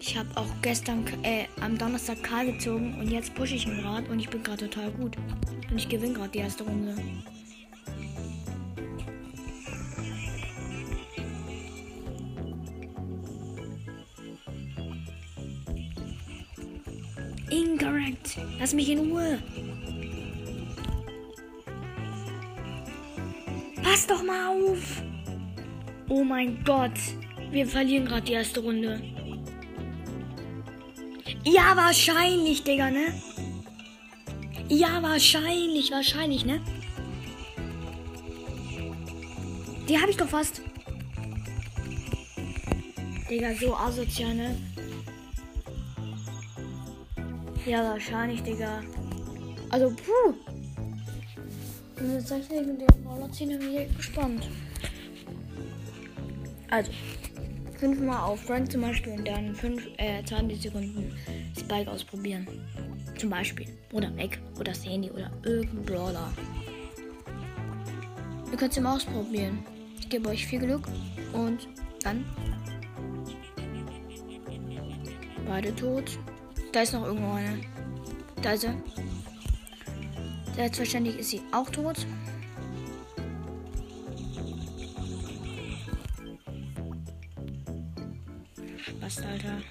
Ich 0.00 0.16
habe 0.16 0.28
auch 0.36 0.46
gestern, 0.62 1.04
äh, 1.22 1.44
am 1.60 1.76
Donnerstag 1.76 2.22
Karl 2.22 2.52
gezogen 2.52 2.96
und 2.98 3.10
jetzt 3.10 3.34
pushe 3.34 3.54
ich 3.54 3.66
ihn 3.66 3.76
gerade 3.76 4.10
und 4.10 4.18
ich 4.18 4.28
bin 4.28 4.42
gerade 4.42 4.68
total 4.68 4.90
gut. 4.92 5.16
Und 5.70 5.76
ich 5.76 5.88
gewinne 5.88 6.14
gerade 6.14 6.30
die 6.30 6.38
erste 6.38 6.64
Runde. 6.64 6.94
Incorrect. 17.78 18.36
Lass 18.58 18.74
mich 18.74 18.88
in 18.88 18.98
Ruhe. 18.98 19.38
Pass 23.82 24.06
doch 24.06 24.22
mal 24.22 24.48
auf. 24.48 25.02
Oh 26.08 26.24
mein 26.24 26.62
Gott. 26.64 26.98
Wir 27.50 27.66
verlieren 27.66 28.06
gerade 28.06 28.22
die 28.22 28.32
erste 28.32 28.60
Runde. 28.60 29.00
Ja, 31.44 31.76
wahrscheinlich, 31.76 32.64
Digga, 32.64 32.90
ne? 32.90 33.14
Ja, 34.68 35.02
wahrscheinlich, 35.02 35.90
wahrscheinlich, 35.92 36.44
ne? 36.44 36.60
Die 39.88 39.98
habe 39.98 40.10
ich 40.10 40.16
doch 40.16 40.28
fast. 40.28 40.62
Digga, 43.30 43.54
so 43.54 43.74
asozial, 43.74 44.34
ne? 44.34 44.56
Ja, 47.68 47.84
wahrscheinlich, 47.84 48.42
Digga. 48.42 48.82
Also, 49.68 49.90
puh. 49.90 50.32
Wir 51.96 52.14
jetzt 52.14 52.28
gleich 52.28 52.48
legendären 52.48 53.04
Brawler 53.04 53.30
ziehen, 53.30 53.50
dann 53.50 53.58
bin 53.58 53.70
ich 53.72 53.78
echt 53.80 53.96
gespannt. 53.98 54.48
Also, 56.70 56.90
fünfmal 57.76 58.22
auf 58.22 58.40
Frank 58.40 58.72
zum 58.72 58.80
Beispiel 58.80 59.12
und 59.12 59.28
dann 59.28 59.54
fünf, 59.54 59.86
äh, 59.98 60.24
20 60.24 60.62
Sekunden 60.62 61.12
Spike 61.58 61.90
ausprobieren. 61.90 62.46
Zum 63.18 63.28
Beispiel. 63.28 63.66
Oder 63.92 64.08
Mac 64.12 64.38
oder 64.58 64.74
Sandy 64.74 65.10
oder 65.10 65.30
irgendein 65.42 65.84
Brawler. 65.84 66.32
Ihr 68.50 68.56
könnt 68.56 68.72
es 68.72 68.78
immer 68.78 68.94
ausprobieren. 68.94 69.58
Ich 70.00 70.08
gebe 70.08 70.30
euch 70.30 70.46
viel 70.46 70.60
Glück 70.60 70.88
und 71.34 71.68
dann. 72.02 72.24
Beide 75.46 75.74
tot. 75.76 76.18
Da 76.72 76.82
ist 76.82 76.92
noch 76.92 77.04
irgendwo 77.04 77.32
eine. 77.32 77.60
Da 78.42 78.52
ist 78.52 78.64
er. 78.64 78.74
Selbstverständlich 80.54 81.18
ist 81.18 81.30
sie 81.30 81.40
auch 81.52 81.70
tot. 81.70 82.06
Spaß, 88.76 89.24
Alter. 89.24 89.62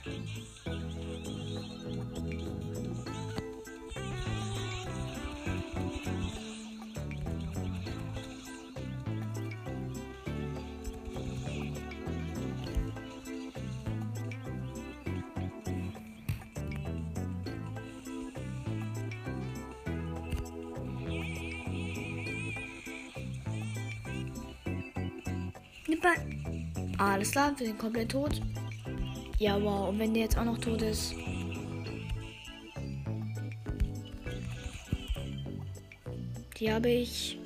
Alles 26.97 27.31
klar, 27.31 27.53
wir 27.57 27.67
sind 27.67 27.79
komplett 27.79 28.11
tot. 28.11 28.41
Ja, 29.39 29.61
wow. 29.61 29.89
Und 29.89 29.99
wenn 29.99 30.13
der 30.13 30.23
jetzt 30.23 30.37
auch 30.37 30.45
noch 30.45 30.57
tot 30.57 30.81
ist. 30.81 31.13
Die 36.59 36.71
habe 36.71 36.89
ich 36.89 37.36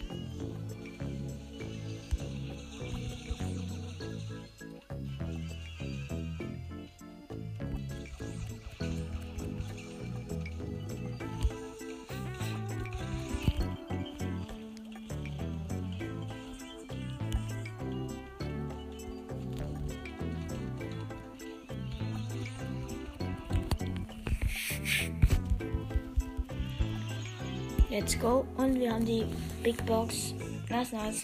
Let's 28.11 28.21
go. 28.21 28.45
Und 28.57 28.77
wir 28.77 28.91
haben 28.91 29.05
die 29.05 29.23
Big 29.63 29.85
Box. 29.85 30.35
Nice, 30.69 30.91
nice. 30.91 31.23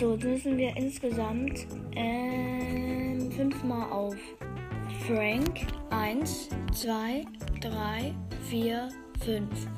So, 0.00 0.14
jetzt 0.14 0.24
müssen 0.24 0.58
wir 0.58 0.76
insgesamt 0.76 1.68
ähm, 1.94 3.30
fünfmal 3.30 3.92
auf 3.92 4.16
Frank. 5.06 5.66
Eins, 5.90 6.48
zwei, 6.72 7.24
drei, 7.60 8.12
vier, 8.50 8.88
fünf. 9.24 9.68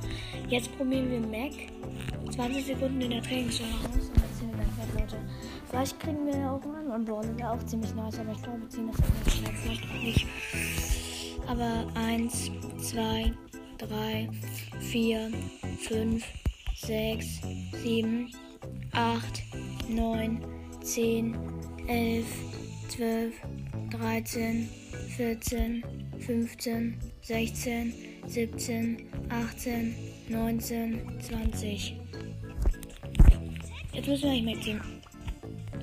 Jetzt 0.48 0.74
probieren 0.78 1.10
wir 1.10 1.20
Mac. 1.20 1.52
20 2.34 2.64
Sekunden 2.64 3.02
in 3.02 3.10
der 3.10 3.22
Trainingszone 3.22 3.68
aus 3.74 4.08
und 4.08 4.16
dann 4.16 4.34
ziehen 4.38 4.50
wir 4.52 4.56
ganz 4.56 4.78
weg, 4.78 5.00
Leute. 5.00 5.16
Vielleicht 5.68 6.00
kriegen 6.00 6.26
wir 6.26 6.50
auch 6.50 6.62
einen 6.62 6.76
anderen 6.76 7.04
Brawler, 7.04 7.32
der 7.34 7.52
auch 7.52 7.62
ziemlich 7.64 7.94
nice, 7.94 8.18
aber 8.20 8.32
ich 8.32 8.42
glaube, 8.42 8.62
wir 8.62 8.70
ziehen 8.70 8.90
das 8.90 8.98
nicht. 8.98 9.58
Vielleicht 9.58 9.84
auch 9.84 10.02
nicht. 10.02 10.26
Aber 11.46 11.86
eins, 11.94 12.50
zwei, 12.78 13.34
3, 13.78 14.28
4, 14.80 15.30
5, 15.80 16.24
6, 16.76 17.40
7, 17.82 18.32
8, 18.92 19.42
9, 19.88 20.40
10, 20.82 21.36
11, 21.88 22.26
12, 22.88 23.34
13, 23.90 24.68
14, 25.16 25.84
15, 26.18 26.98
16, 27.22 27.94
17, 28.26 28.96
18, 29.28 29.94
19, 30.28 31.20
20. 31.20 31.96
Jetzt 33.92 34.08
müssen 34.08 34.24
wir 34.24 34.30
nicht 34.32 34.44
mehr 34.44 34.60
ziehen. 34.60 34.80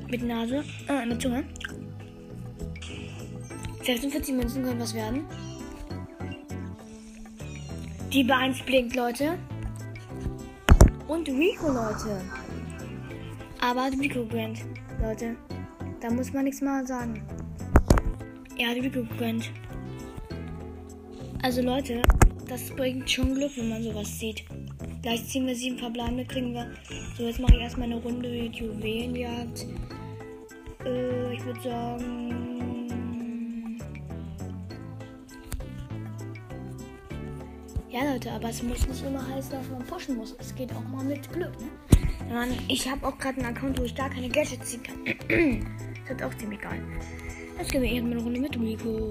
Mit 0.10 0.24
Nase, 0.24 0.64
äh, 0.90 1.06
mit 1.06 1.22
Zunge. 1.22 1.44
46 3.84 4.36
Münzen 4.36 4.64
können 4.64 4.80
was 4.80 4.94
werden. 4.94 5.26
Die 8.14 8.26
bei 8.26 8.36
1 8.36 8.64
blinkt, 8.64 8.94
Leute. 8.94 9.38
Und 11.08 11.30
Rico, 11.30 11.68
Leute. 11.68 12.22
Aber 13.62 13.84
hat 13.86 13.94
Rico 13.94 14.26
gegönnt, 14.26 14.66
Leute. 15.02 15.38
Da 16.02 16.12
muss 16.12 16.34
man 16.34 16.44
nichts 16.44 16.60
mal 16.60 16.86
sagen. 16.86 17.24
Er 18.58 18.72
hat 18.72 18.76
Rico 18.76 19.04
gegönnt. 19.04 19.50
Also, 21.42 21.62
Leute, 21.62 22.02
das 22.50 22.70
bringt 22.72 23.10
schon 23.10 23.34
Glück, 23.34 23.52
wenn 23.56 23.70
man 23.70 23.82
sowas 23.82 24.20
sieht. 24.20 24.44
Gleich 25.02 25.26
ziehen 25.28 25.48
wir 25.48 25.56
sieben 25.56 25.78
Verbleibende, 25.78 26.26
kriegen 26.26 26.54
wir. 26.54 26.70
So, 27.18 27.24
jetzt 27.24 27.40
mache 27.40 27.56
ich 27.56 27.62
erstmal 27.62 27.90
eine 27.90 28.02
Runde 28.02 28.28
mit 28.28 28.56
Juwelenjagd. 28.56 29.68
Äh, 30.86 31.34
ich 31.34 31.46
würde 31.46 31.62
sagen. 31.62 32.51
Ja, 37.92 38.10
Leute, 38.10 38.32
aber 38.32 38.48
es 38.48 38.64
muss 38.64 38.88
nicht 38.88 39.06
immer 39.06 39.28
heißen, 39.28 39.52
dass 39.52 39.70
man 39.70 39.86
pushen 39.86 40.16
muss. 40.16 40.34
Es 40.40 40.56
geht 40.56 40.72
auch 40.72 40.84
mal 40.84 41.04
mit 41.04 41.30
Glück, 41.34 41.52
ne? 41.60 41.68
Man, 42.30 42.50
ich 42.70 42.90
habe 42.90 43.06
auch 43.06 43.18
gerade 43.18 43.42
einen 43.42 43.54
Account, 43.54 43.78
wo 43.78 43.84
ich 43.84 43.94
gar 43.94 44.10
keine 44.10 44.30
Gadgets 44.30 44.72
ziehen 44.72 44.84
kann. 44.84 45.04
das 46.08 46.16
ist 46.18 46.24
auch 46.24 46.34
ziemlich 46.38 46.62
geil. 46.62 46.82
Jetzt 47.60 47.70
gehen 47.70 47.82
wir 47.82 47.92
irgendwann 47.92 48.14
eine 48.14 48.24
Runde 48.24 48.40
mit 48.40 48.58
Rico. 48.58 49.10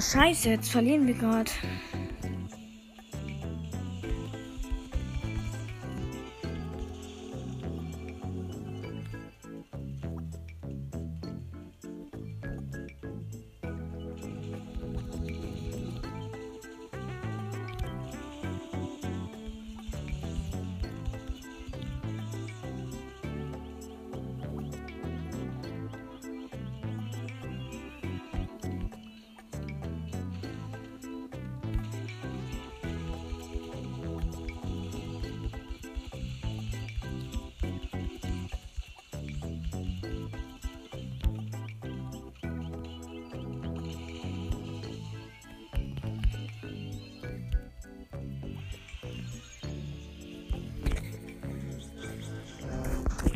Scheiße, 0.00 0.50
jetzt 0.50 0.70
verlieren 0.70 1.06
wir 1.06 1.14
gerade. 1.14 1.50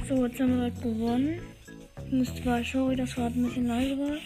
So, 0.08 0.24
jetzt 0.24 0.40
haben 0.40 0.58
wir 0.58 0.70
gewonnen. 0.70 1.38
Muss 2.10 2.34
zwar, 2.36 2.64
sorry, 2.64 2.96
das 2.96 3.14
war 3.18 3.26
ein 3.26 3.42
bisschen 3.42 3.66
leiser. 3.66 4.16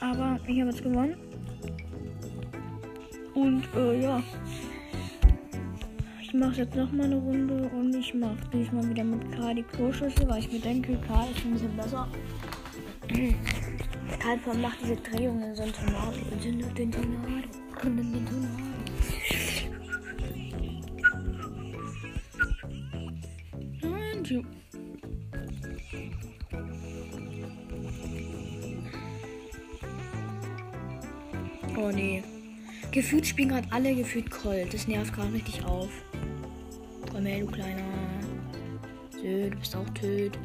Aber 0.00 0.40
ich 0.48 0.60
habe 0.60 0.70
jetzt 0.70 0.82
gewonnen. 0.82 1.14
Und 3.34 3.62
äh, 3.76 4.02
ja, 4.02 4.20
ich 6.20 6.34
mache 6.34 6.62
jetzt 6.62 6.74
noch 6.74 6.90
mal 6.90 7.04
eine 7.04 7.14
Runde 7.14 7.68
und 7.68 7.94
ich 7.94 8.12
mache 8.12 8.36
diesmal 8.52 8.88
wieder 8.90 9.04
mit 9.04 9.30
Karl 9.32 9.54
die 9.54 9.62
Kloschüssel, 9.62 10.28
weil 10.28 10.40
ich 10.40 10.50
mir 10.50 10.60
denke, 10.60 10.98
Karl 11.06 11.30
ist 11.30 11.44
ein 11.44 11.52
bisschen 11.52 11.76
besser. 11.76 12.08
Karl 14.18 14.56
macht 14.56 14.78
diese 14.82 14.96
Drehungen 14.96 15.54
so 15.54 15.62
ein 15.62 15.72
Tornado. 15.72 16.18
Den 16.42 16.90
Tornado. 16.90 17.28
Den 17.84 18.26
Tornado. 18.26 18.63
Gefühlt 33.14 33.28
spielen 33.28 33.48
gerade 33.50 33.68
alle 33.70 33.94
gefühlt 33.94 34.28
Colt. 34.28 34.74
Das 34.74 34.88
nervt 34.88 35.14
gerade 35.14 35.32
richtig 35.32 35.64
auf. 35.64 35.88
Komm 37.12 37.26
her, 37.26 37.38
du 37.38 37.46
kleiner. 37.46 37.84
Sö, 39.12 39.50
du 39.50 39.56
bist 39.56 39.76
auch 39.76 39.88
töd. 39.90 40.36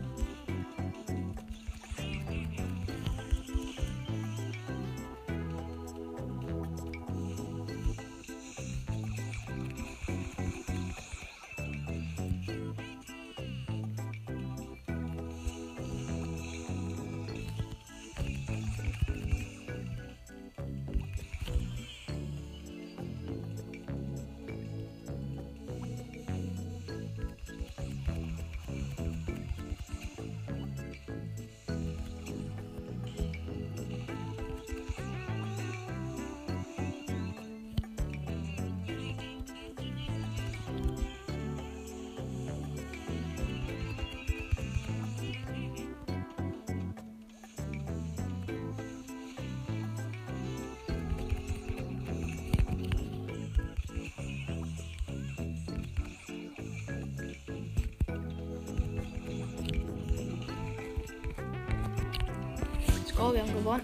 Oh, 63.29 63.33
wir 63.33 63.41
haben 63.43 63.53
gewonnen. 63.53 63.83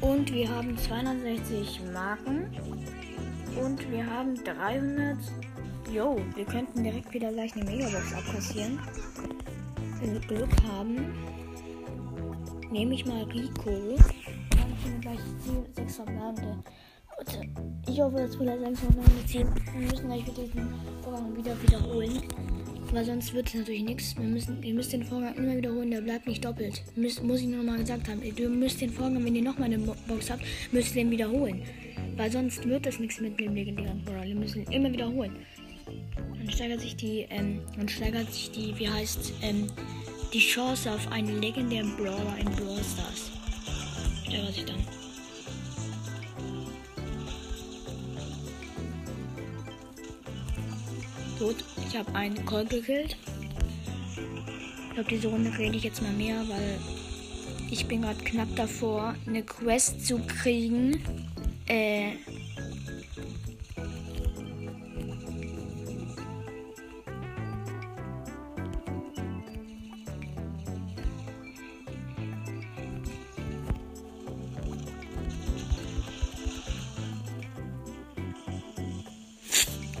Und 0.00 0.32
wir 0.32 0.48
haben 0.48 0.76
260 0.76 1.80
Marken. 1.92 2.50
Und 3.62 3.88
wir 3.92 4.04
haben 4.04 4.34
300. 4.42 5.16
Jo, 5.92 6.20
wir 6.34 6.44
könnten 6.44 6.82
direkt 6.82 7.14
wieder 7.14 7.30
gleich 7.30 7.54
eine 7.54 7.66
Megabox 7.66 8.12
abkassieren. 8.12 8.80
Wenn 10.00 10.14
wir 10.14 10.20
Glück 10.20 10.50
haben, 10.66 11.14
nehme 12.72 12.94
ich 12.94 13.06
mal 13.06 13.22
Rico. 13.24 13.96
Dann 14.50 14.76
können 14.82 14.94
wir 14.94 15.00
gleich 15.00 15.20
6 15.76 15.96
verbleibende. 15.96 16.64
Ich 17.86 18.00
hoffe, 18.00 18.16
dass 18.16 18.38
wir 18.40 18.46
da 18.46 18.58
6 18.58 18.80
verbleibende 18.80 19.26
ziehen. 19.26 19.48
Wir 19.72 19.88
müssen 19.88 20.06
gleich 20.06 20.26
wieder 20.26 20.42
diesen 20.42 20.74
Vorgang 21.04 21.36
wieder 21.36 21.62
wiederholen. 21.62 22.27
Weil 22.90 23.04
sonst 23.04 23.34
wird 23.34 23.48
es 23.48 23.54
natürlich 23.54 23.82
nichts. 23.82 24.16
Wir 24.16 24.24
müssen, 24.24 24.62
ihr 24.62 24.72
müsst 24.72 24.92
den 24.92 25.04
Vorgang 25.04 25.34
immer 25.34 25.56
wiederholen, 25.56 25.90
der 25.90 26.00
bleibt 26.00 26.26
nicht 26.26 26.44
doppelt. 26.44 26.82
Müsst, 26.96 27.22
muss 27.22 27.40
ich 27.40 27.46
nur 27.46 27.62
mal 27.62 27.78
gesagt 27.78 28.08
haben. 28.08 28.22
Ihr 28.22 28.48
müsst 28.48 28.80
den 28.80 28.90
Vorgang, 28.90 29.24
wenn 29.24 29.34
ihr 29.34 29.42
nochmal 29.42 29.66
eine 29.66 29.78
Box 29.78 30.30
habt, 30.30 30.42
müsst 30.72 30.96
ihr 30.96 31.04
den 31.04 31.10
wiederholen. 31.10 31.62
Weil 32.16 32.32
sonst 32.32 32.66
wird 32.66 32.86
das 32.86 32.98
nichts 32.98 33.20
mit 33.20 33.38
dem 33.38 33.54
legendären 33.54 34.02
Brawler. 34.04 34.24
Wir 34.24 34.34
müssen 34.34 34.62
ihn 34.62 34.72
immer 34.72 34.90
wiederholen. 34.90 35.36
Dann 36.38 36.50
steigert 36.50 36.80
sich 36.80 36.96
die, 36.96 37.26
ähm, 37.28 37.60
dann 37.76 37.88
steigert 37.88 38.32
sich 38.32 38.50
die, 38.50 38.78
wie 38.78 38.88
heißt, 38.88 39.34
ähm, 39.42 39.66
die 40.32 40.40
Chance 40.40 40.90
auf 40.90 41.10
einen 41.12 41.40
legendären 41.40 41.94
Brawler 41.96 42.36
in 42.38 42.46
Brawl 42.46 42.82
Stars. 42.82 43.30
Steigert 44.24 44.54
sich 44.54 44.64
dann. 44.64 44.76
Gut, 51.38 51.56
ich 51.88 51.96
habe 51.96 52.14
einen 52.14 52.44
Call 52.44 52.66
gekillt. 52.66 53.16
Ich 54.88 54.94
glaube, 54.94 55.08
diese 55.08 55.28
Runde 55.28 55.56
rede 55.56 55.76
ich 55.76 55.84
jetzt 55.84 56.02
mal 56.02 56.12
mehr, 56.12 56.36
weil 56.48 56.78
ich 57.70 57.86
bin 57.86 58.02
gerade 58.02 58.22
knapp 58.24 58.48
davor, 58.56 59.14
eine 59.26 59.42
Quest 59.42 60.06
zu 60.06 60.18
kriegen. 60.18 61.02
Äh. 61.66 62.12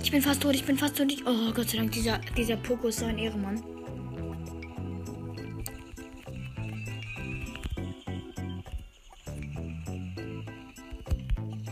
Ich 0.08 0.12
bin 0.12 0.22
fast 0.22 0.42
tot, 0.42 0.54
ich 0.54 0.64
bin 0.64 0.78
fast 0.78 0.96
tot. 0.96 1.14
Oh 1.26 1.52
Gott 1.52 1.68
sei 1.68 1.76
Dank, 1.76 1.92
dieser, 1.92 2.18
dieser 2.34 2.56
Poko 2.56 2.88
ist 2.88 3.00
so 3.00 3.04
ein 3.04 3.18
Ehrenmann. 3.18 3.62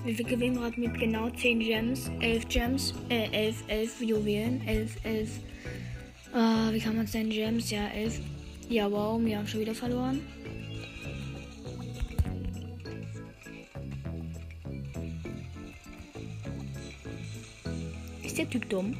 Wir 0.05 0.14
gewinnen 0.22 0.57
gerade 0.57 0.79
mit 0.79 1.01
genau 1.01 1.31
10 1.31 1.61
Gems, 1.61 2.11
11 2.20 2.49
Gems, 2.49 2.94
äh, 3.09 3.31
11, 3.33 3.64
11 3.68 4.01
Juwelen, 4.03 4.61
11, 4.68 4.90
11. 5.05 5.31
Ah, 6.35 6.68
wie 6.72 6.79
kann 6.79 6.94
man 6.94 7.07
es 7.07 7.12
denn? 7.12 7.31
Gems, 7.31 7.70
ja, 7.70 7.87
11. 7.87 8.20
Ja, 8.68 8.92
wow, 8.92 9.18
wir 9.18 9.38
haben 9.38 9.49
schon 9.49 9.61
wieder 9.61 9.75
verloren. 9.75 10.20
Der 18.46 18.61
Typ 18.61 18.68
dumm? 18.68 18.94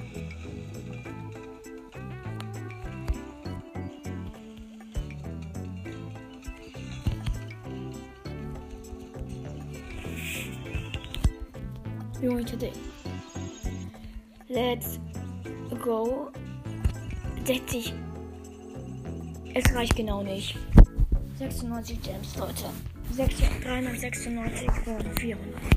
Junge, 12.23 12.45
hatte. 12.45 12.73
Let's 14.49 14.99
go. 15.83 16.31
60. 17.45 17.93
Es 19.55 19.75
reicht 19.75 19.97
genau 19.97 20.23
nicht. 20.23 20.57
96 21.39 22.03
Gems, 22.03 22.37
Leute. 22.37 22.65
396 23.63 24.69
und 24.87 25.21
400. 25.21 25.76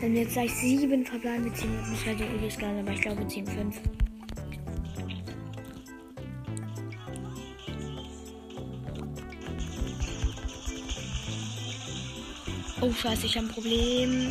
Wenn 0.00 0.14
wir 0.14 0.22
jetzt 0.22 0.34
gleich 0.34 0.54
7 0.54 1.04
verbleiben, 1.04 1.44
wir 1.44 1.54
ziehen 1.54 1.76
das 1.90 2.06
wäre 2.06 2.16
die 2.16 2.36
übelst 2.36 2.60
geil, 2.60 2.78
aber 2.78 2.92
ich 2.92 3.00
glaube, 3.00 3.18
wir 3.18 3.28
ziehen 3.28 3.46
5. 3.46 3.80
Oh, 12.80 12.92
scheiße, 12.92 13.26
ich 13.26 13.36
habe 13.36 13.48
ein 13.48 13.52
Problem. 13.52 14.28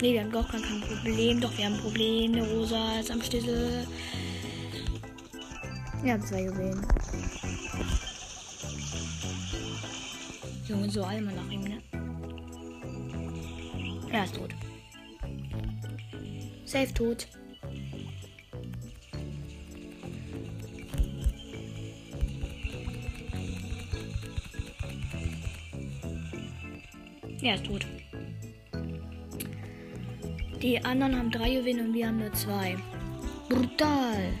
Ne, 0.00 0.12
wir 0.12 0.22
haben 0.22 0.32
doch 0.32 0.50
gar 0.50 0.60
kein 0.60 0.80
Problem. 0.80 1.38
Doch, 1.38 1.56
wir 1.58 1.66
haben 1.66 1.74
ein 1.74 1.80
Problem. 1.80 2.32
Eine 2.32 2.48
Rosa 2.48 2.98
ist 2.98 3.10
am 3.10 3.22
Schlüssel. 3.22 3.86
Wir 6.02 6.14
haben 6.14 6.22
zwei 6.22 6.44
Juwelen. 6.44 6.86
Junge, 10.66 10.90
so 10.90 11.04
einmal 11.04 11.34
nach 11.34 11.50
ihm, 11.50 11.62
ne? 11.62 11.82
Er 14.10 14.24
ist 14.24 14.34
tot. 14.34 14.53
Safe 16.74 16.92
tot. 16.92 17.28
Er 27.40 27.54
ist 27.54 27.64
tot. 27.64 27.86
Die 30.60 30.84
anderen 30.84 31.16
haben 31.16 31.30
drei 31.30 31.52
Juwelen 31.52 31.86
und 31.86 31.94
wir 31.94 32.08
haben 32.08 32.18
nur 32.18 32.32
zwei. 32.32 32.76
Brutal. 33.48 34.32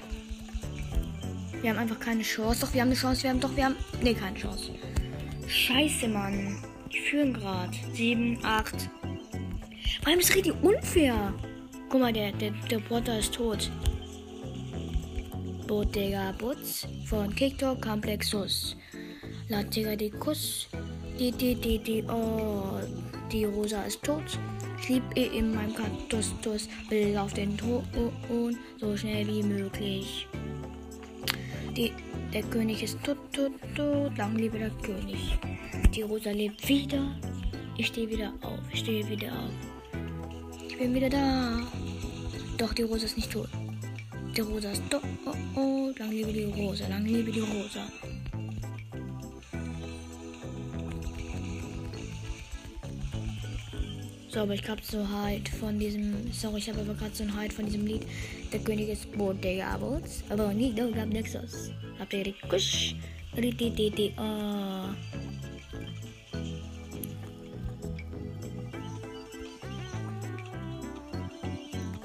Wir 1.60 1.70
haben 1.70 1.78
einfach 1.78 2.00
keine 2.00 2.22
Chance. 2.22 2.62
Doch, 2.62 2.74
wir 2.74 2.80
haben 2.80 2.88
eine 2.88 2.96
Chance. 2.96 3.22
Wir 3.22 3.30
haben 3.30 3.38
doch, 3.38 3.54
wir 3.54 3.66
haben. 3.66 3.76
Ne, 4.02 4.12
keine 4.12 4.36
Chance. 4.36 4.72
Scheiße, 5.46 6.08
Mann. 6.08 6.56
Die 6.92 6.98
führen 6.98 7.32
gerade. 7.32 7.76
Sieben, 7.92 8.40
acht. 8.42 8.90
Vor 10.00 10.08
allem 10.08 10.18
ist 10.18 10.34
richtig 10.34 10.54
unfair. 10.64 11.32
Guck 11.94 12.00
mal, 12.00 12.12
der, 12.12 12.32
der, 12.32 12.50
der 12.68 12.80
Potter 12.80 13.20
ist 13.20 13.34
tot. 13.34 13.70
Bottega 15.68 16.32
Butz 16.32 16.88
von 17.06 17.32
TikTok 17.36 17.80
Komplexus. 17.80 18.76
Lattega 19.48 19.94
die 19.94 20.10
Kuss. 20.10 20.66
Die, 21.20 21.30
die, 21.30 21.54
die, 21.54 21.78
die, 21.78 22.02
oh. 22.08 22.80
Die 23.30 23.44
Rosa 23.44 23.84
ist 23.84 24.02
tot. 24.02 24.24
Ich 24.80 24.88
lieb 24.88 25.04
eh 25.14 25.38
in 25.38 25.54
meinem 25.54 25.72
Kaktus, 25.72 26.34
Tus, 26.42 26.68
will 26.88 27.16
auf 27.16 27.32
den 27.32 27.56
Thron, 27.56 27.84
so 28.80 28.96
schnell 28.96 29.28
wie 29.28 29.44
möglich. 29.44 30.26
Die, 31.76 31.92
der 32.32 32.42
König 32.42 32.82
ist 32.82 32.98
tot, 33.04 33.18
tot, 33.32 33.52
tot, 33.76 34.18
lang 34.18 34.34
lebe 34.34 34.58
der 34.58 34.70
König. 34.82 35.38
Die 35.94 36.02
Rosa 36.02 36.32
lebt 36.32 36.68
wieder. 36.68 37.14
Ich 37.78 37.86
stehe 37.86 38.10
wieder 38.10 38.32
auf, 38.42 38.58
ich 38.72 38.80
stehe 38.80 39.08
wieder 39.08 39.28
auf. 39.28 39.52
Ich 40.68 40.76
bin 40.76 40.92
wieder 40.92 41.08
da. 41.08 41.83
Doch 42.56 42.72
die 42.72 42.82
Rosa 42.82 43.06
ist 43.06 43.16
nicht 43.16 43.32
tot. 43.32 43.48
Die 44.36 44.40
Rosa 44.40 44.70
ist 44.70 44.82
tot. 44.90 45.02
Oh, 45.26 45.60
oh, 45.60 45.92
lang 45.98 46.10
lebe 46.10 46.32
die 46.32 46.44
Rosa, 46.44 46.86
lang 46.88 47.04
lebe 47.04 47.30
die 47.30 47.40
Rosa. 47.40 47.86
So, 54.28 54.40
aber 54.40 54.54
ich 54.54 54.68
habe 54.68 54.80
so 54.82 55.08
halt 55.08 55.48
von 55.48 55.78
diesem. 55.78 56.32
Sorry, 56.32 56.58
ich 56.58 56.68
habe 56.68 56.80
aber 56.80 56.94
gerade 56.94 57.14
so 57.14 57.22
ein 57.22 57.36
halt 57.36 57.52
von 57.52 57.66
diesem 57.66 57.86
Lied. 57.86 58.04
Der 58.52 58.58
König 58.60 58.88
ist 58.88 59.12
Bodegabels. 59.12 60.24
Aber 60.28 60.52
nicht, 60.52 60.76
da 60.76 60.86
gab 60.90 61.06
Nexus. 61.06 61.70
Habt 62.00 62.12
ihr 62.14 62.24
die 62.24 62.34
Kusch? 62.48 62.96
Oh. 63.36 63.40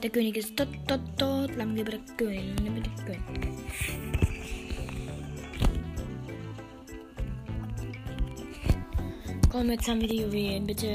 Der 0.01 0.09
König 0.09 0.37
ist 0.37 0.55
tot, 0.55 0.69
tot, 0.87 1.01
tot. 1.17 1.55
Lang 1.57 1.75
lebe 1.75 1.91
der 1.91 1.99
König, 2.15 2.57
lang 2.63 2.75
lebe 2.75 2.89
der 2.89 3.05
König. 3.05 3.49
Komm, 9.51 9.71
jetzt 9.71 9.87
haben 9.89 9.99
wir 9.99 10.07
die 10.07 10.21
Juwelen, 10.21 10.65
bitte. 10.65 10.87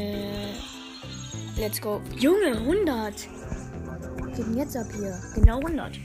Let's 1.58 1.80
go. 1.80 2.00
Junge, 2.18 2.56
100. 2.56 3.28
Was 3.84 4.36
geht 4.36 4.46
denn 4.46 4.56
jetzt 4.56 4.76
ab 4.76 4.86
hier? 4.96 5.20
Genau 5.34 5.58
100. 5.58 6.00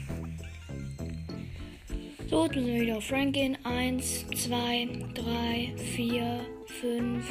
So, 2.28 2.44
jetzt 2.44 2.54
müssen 2.54 2.66
wir 2.68 2.80
wieder 2.82 2.96
auf 2.98 3.04
Frank 3.04 3.34
1, 3.36 4.26
2, 4.36 4.88
3, 5.14 5.74
4, 5.96 6.40
5. 6.66 7.24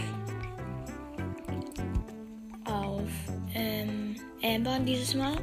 Auf 2.65 3.09
ähm, 3.53 4.08
Amber 4.43 4.79
dieses 4.79 5.15
Mal. 5.15 5.37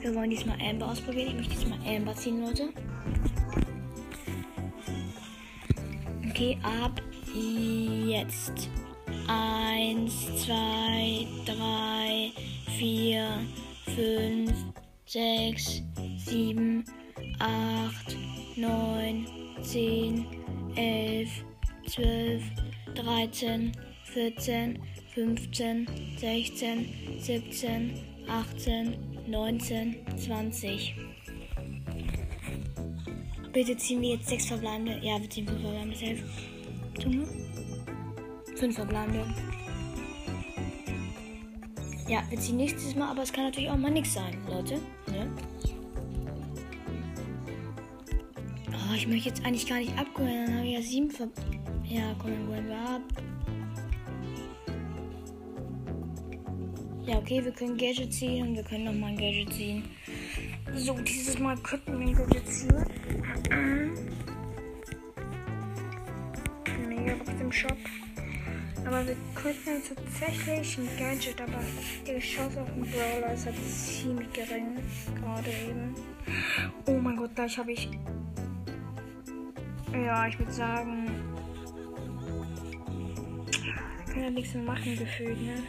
Wir 0.00 0.14
wollen 0.14 0.30
diesmal 0.30 0.58
Amber 0.60 0.90
ausprobieren. 0.90 1.28
Ich 1.28 1.34
möchte 1.34 1.54
diesmal 1.54 1.78
Amber 1.86 2.14
ziehen, 2.14 2.40
Leute. 2.40 2.68
Okay, 6.30 6.58
ab 6.62 7.00
jetzt. 7.34 8.68
Eins, 9.26 10.26
zwei, 10.44 11.26
drei, 11.44 12.32
vier, 12.78 13.40
fünf, 13.94 14.52
sechs, 15.06 15.82
sieben, 16.18 16.84
acht, 17.38 18.16
neun, 18.56 19.26
zehn, 19.62 20.26
elf, 20.76 21.28
zwölf, 21.86 22.42
dreizehn, 22.94 23.72
vierzehn, 24.04 24.78
fünfzehn, 25.18 25.88
sechzehn, 26.16 26.86
siebzehn, 27.18 27.90
achtzehn, 28.28 28.94
neunzehn, 29.26 29.96
zwanzig. 30.16 30.94
Bitte 33.52 33.76
ziehen 33.76 34.00
wir 34.00 34.10
jetzt 34.10 34.28
sechs 34.28 34.46
verbleibende. 34.46 35.00
Ja, 35.02 35.20
wir 35.20 35.28
ziehen 35.28 35.48
fünf 35.48 35.60
verbleibende. 35.60 35.96
Safe. 35.96 36.22
Junge. 37.02 37.26
Fünf 38.54 38.76
verbleibende. 38.76 39.26
Ja, 42.08 42.22
wir 42.30 42.38
ziehen 42.38 42.58
nächstes 42.58 42.94
Mal, 42.94 43.10
aber 43.10 43.24
es 43.24 43.32
kann 43.32 43.46
natürlich 43.46 43.70
auch 43.70 43.76
mal 43.76 43.90
nichts 43.90 44.14
sein, 44.14 44.36
Leute. 44.48 44.74
Ne? 45.08 45.28
Oh, 48.68 48.94
ich 48.94 49.08
möchte 49.08 49.30
jetzt 49.30 49.44
eigentlich 49.44 49.66
gar 49.66 49.78
nicht 49.78 49.98
abholen. 49.98 50.46
Dann 50.46 50.58
habe 50.58 50.66
ich 50.68 50.74
ja 50.74 50.82
sieben 50.82 51.10
ver... 51.10 51.28
Ja, 51.84 52.14
komm, 52.20 52.30
dann 52.30 52.46
holen 52.46 52.68
wir 52.68 52.78
ab. 52.78 53.02
Ja, 57.08 57.16
okay, 57.16 57.42
wir 57.42 57.52
können 57.52 57.78
Gadget 57.78 58.12
ziehen 58.12 58.48
und 58.48 58.54
wir 58.54 58.62
können 58.62 58.84
nochmal 58.84 59.12
ein 59.12 59.16
Gadget 59.16 59.50
ziehen. 59.54 59.82
So, 60.74 60.92
dieses 60.92 61.38
Mal 61.38 61.56
könnten 61.56 61.98
wir 61.98 62.06
ein 62.06 62.14
Gadget 62.14 62.46
ziehen. 62.46 62.84
Mega 66.86 67.14
auf 67.14 67.38
dem 67.38 67.50
Shop. 67.50 67.78
Aber 68.84 69.06
wir 69.06 69.16
könnten 69.34 69.82
tatsächlich 69.88 70.76
ein 70.76 70.88
Gadget, 70.98 71.40
aber 71.40 71.64
die 72.06 72.18
Chance 72.18 72.60
auf 72.60 72.68
den 72.74 72.82
Brawler 72.82 73.32
ist 73.32 73.46
halt 73.46 73.56
ziemlich 73.56 74.30
gering. 74.34 74.76
Gerade 75.18 75.48
eben. 75.48 75.94
Oh 76.84 76.98
mein 76.98 77.16
Gott, 77.16 77.34
gleich 77.34 77.56
habe 77.56 77.72
ich. 77.72 77.88
Ja, 79.94 80.28
ich 80.28 80.38
würde 80.38 80.52
sagen. 80.52 81.06
Ich 83.50 84.12
kann 84.12 84.22
ja 84.24 84.30
nichts 84.30 84.52
mehr 84.52 84.64
machen 84.64 84.94
gefühlt, 84.94 85.40
ne? 85.40 85.62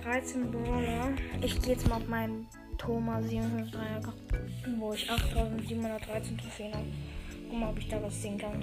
13 0.00 0.50
Brawler. 0.50 1.12
Ich 1.40 1.60
gehe 1.60 1.74
jetzt 1.74 1.88
mal 1.88 1.96
auf 1.96 2.08
meinen 2.08 2.46
Thomas 2.78 3.24
753, 3.28 4.78
wo 4.78 4.92
ich 4.92 5.10
8713 5.10 6.38
Trophäen 6.38 6.74
habe 6.74 6.86
gucken 7.54 7.60
mal, 7.60 7.70
ob 7.70 7.78
ich 7.78 7.88
da 7.88 8.02
was 8.02 8.22
sehen 8.22 8.38
kann. 8.38 8.62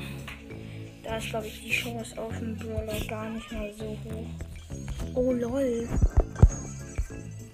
Da 1.04 1.18
ist, 1.18 1.30
glaube 1.30 1.48
ich, 1.48 1.64
die 1.64 1.72
Chance 1.72 2.22
auf 2.22 2.38
den 2.38 2.58
Brawler 2.58 3.00
gar 3.08 3.30
nicht 3.30 3.52
mal 3.52 3.74
so 3.74 3.86
hoch. 3.86 4.28
Oh, 5.16 5.32
lol. 5.32 5.88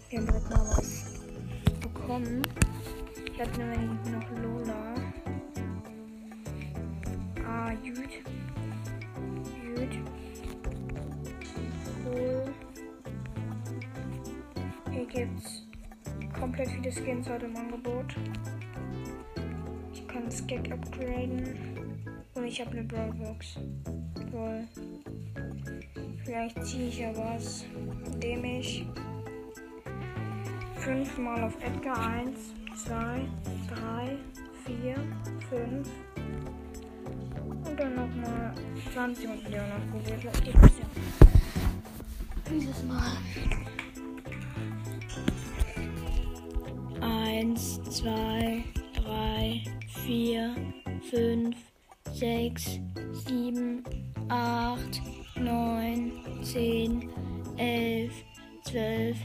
Wir 0.10 0.20
haben 0.20 0.26
direkt 0.28 0.50
mal 0.50 0.68
was 0.70 1.22
bekommen. 1.82 2.42
Ich 3.34 3.42
hatte 3.42 3.60
nämlich 3.60 4.12
noch 4.12 4.30
Lola. 4.42 4.96
Ah. 7.46 7.72
Gut. 7.84 8.37
Gibt's 15.18 15.68
komplett 16.40 16.70
viele 16.70 16.92
Skins 16.92 17.28
heute 17.28 17.46
im 17.46 17.56
Angebot 17.56 18.16
kann 20.18 20.26
das 20.26 20.48
Gag 20.48 20.72
upgraden. 20.72 21.56
Und 22.34 22.46
ich 22.46 22.60
habe 22.60 22.72
eine 22.72 22.84
Brawlbox. 22.84 23.60
Toll. 24.32 24.68
Vielleicht 26.24 26.66
ziehe 26.66 26.88
ich 26.90 27.00
ja 27.00 27.16
was, 27.16 27.66
indem 28.06 28.44
ich 28.44 28.86
fünfmal 30.76 31.44
auf 31.44 31.54
Edgar 31.62 32.00
1, 32.10 32.38
2, 32.86 32.96
3, 33.70 34.18
4, 34.66 34.96
5 35.50 35.90
und 37.66 37.80
dann 37.80 37.96
nochmal 37.96 38.54
20 38.94 39.30
und 39.30 39.50
Leon 39.50 39.66
es 40.64 40.80
ja. 40.80 40.86
Dieses 42.50 42.84
Mal. 42.84 43.12
Eins, 47.98 48.04
zwei, 48.04 48.64
drei, 48.94 49.62
vier, 50.06 50.56
fünf, 51.10 51.56
sechs, 52.14 52.80
sieben, 53.26 53.84
acht, 54.30 55.02
neun, 55.36 56.12
zehn, 56.42 57.10
elf, 57.58 58.12
zwölf, 58.64 59.18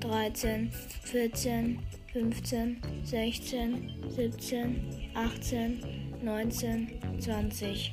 dreizehn, 0.00 0.70
vierzehn, 1.02 1.80
fünfzehn, 2.12 2.80
sechzehn, 3.04 3.90
siebzehn, 4.08 4.80
achtzehn, 5.14 5.82
neunzehn, 6.22 6.92
zwanzig. 7.18 7.92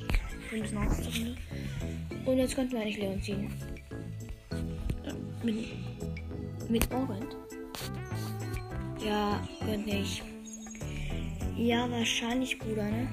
Und 2.24 2.38
jetzt 2.38 2.54
könnten 2.54 2.72
wir 2.72 2.80
eigentlich 2.80 2.98
Leon 2.98 3.22
ziehen. 3.22 3.52
Mit, 5.42 5.66
mit 6.70 6.90
Orange? 6.92 7.41
Ja, 9.04 9.40
könnte 9.64 9.90
ich. 9.90 10.22
Ja, 11.56 11.90
wahrscheinlich, 11.90 12.58
Bruder, 12.58 12.88
ne? 12.88 13.08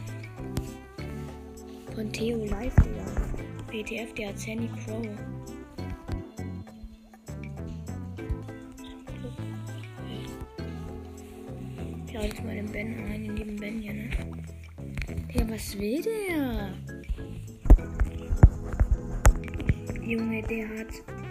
Von 1.96 2.12
Theo 2.12 2.46
Live, 2.46 2.76
Bruder. 2.76 3.06
PTF, 3.68 4.14
der 4.14 4.30
hat 4.30 4.40
Sandy 4.40 4.70
Pro. 4.86 5.02
Ich 12.06 12.14
lade 12.14 12.28
jetzt 12.28 12.44
mal 12.44 12.56
den 12.56 12.72
Ben 12.72 12.96
ein, 13.12 13.24
den 13.24 13.36
lieben 13.36 13.56
Ben 13.56 13.82
hier, 13.82 13.94
ne? 13.94 14.10
Ja, 15.34 15.50
was 15.50 15.78
will 15.78 16.02
der? 16.02 16.74
Junge, 20.04 20.42
der 20.44 20.68
hat. 20.70 21.29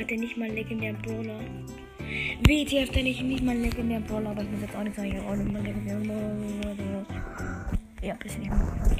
Hat 0.00 0.10
nicht 0.10 0.36
mal 0.38 0.46
einen 0.46 0.54
legendären 0.54 0.96
Brawler? 1.02 1.40
WTF, 2.46 2.90
der 2.90 3.02
nicht, 3.02 3.22
nicht 3.22 3.44
mal 3.44 3.52
einen 3.52 3.64
legendären 3.64 4.02
Brawler, 4.04 4.30
aber 4.30 4.42
ich 4.42 4.50
muss 4.50 4.62
jetzt 4.62 4.74
auch 4.74 4.82
nicht 4.82 4.96
sagen, 4.96 5.08
ich 5.08 5.16
habe 5.16 5.28
auch 5.28 5.36
nicht 5.36 5.52
mal 5.52 5.58
einen 5.58 6.06
Brawler. 6.06 7.06
Ja, 8.02 8.14
bisschen 8.14 8.40
nicht 8.40 8.50
mal. 8.50 8.96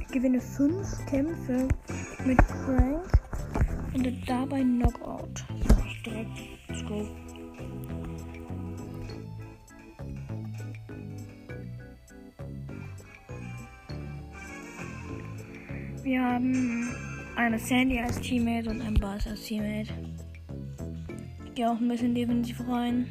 Ich 0.00 0.06
gewinne 0.12 0.40
5 0.40 1.06
Kämpfe 1.06 1.68
mit 2.24 2.40
Frank 2.42 3.10
und 3.92 4.28
dabei 4.28 4.62
Knockout. 4.62 5.44
Ich 5.88 6.02
direkt. 6.04 6.28
Let's 6.68 6.86
go. 6.86 7.08
Haben 16.30 16.88
eine 17.34 17.58
Sandy 17.58 17.98
als 17.98 18.20
Teammate 18.20 18.70
und 18.70 18.80
ein 18.82 18.94
Bass 18.94 19.26
als 19.26 19.42
Teammate. 19.42 19.88
Ich 21.44 21.54
gehe 21.54 21.68
auch 21.68 21.80
ein 21.80 21.88
bisschen 21.88 22.14
defensiv 22.14 22.60
rein. 22.68 23.06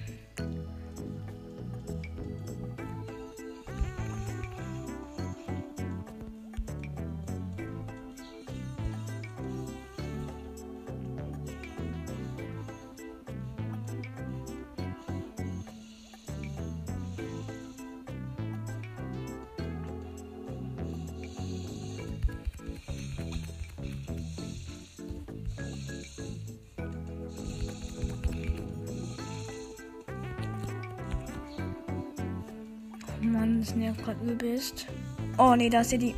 Oh 35.42 35.56
nee, 35.56 35.70
da 35.70 35.80
ist 35.80 35.94
ja 35.94 35.98
die. 35.98 36.14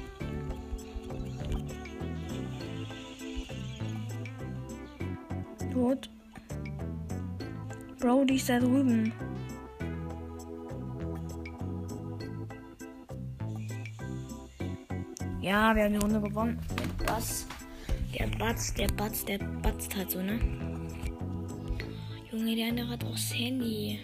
Tot. 5.72 6.10
Bro, 8.00 8.26
die 8.26 8.36
ist 8.36 8.50
da 8.50 8.60
drüben. 8.60 9.14
Ja, 15.40 15.76
wir 15.76 15.84
haben 15.84 15.94
die 15.94 16.00
Runde 16.00 16.20
gewonnen. 16.20 16.60
Der 17.00 17.06
Bass. 17.06 17.48
Der 18.18 18.28
Batz, 18.40 18.74
der 18.74 18.88
Batz, 18.88 19.24
der 19.24 19.38
batzt 19.38 19.96
halt 19.96 20.10
so, 20.10 20.22
ne? 20.24 20.40
Junge, 22.32 22.56
der 22.56 22.70
andere 22.70 22.90
hat 22.90 23.04
auch 23.04 23.12
das 23.12 23.36
Handy. 23.36 24.00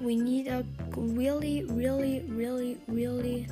We 0.00 0.16
need 0.16 0.48
a 0.48 0.64
really, 0.96 1.64
really, 1.64 2.24
really, 2.28 2.78
really 2.88 3.46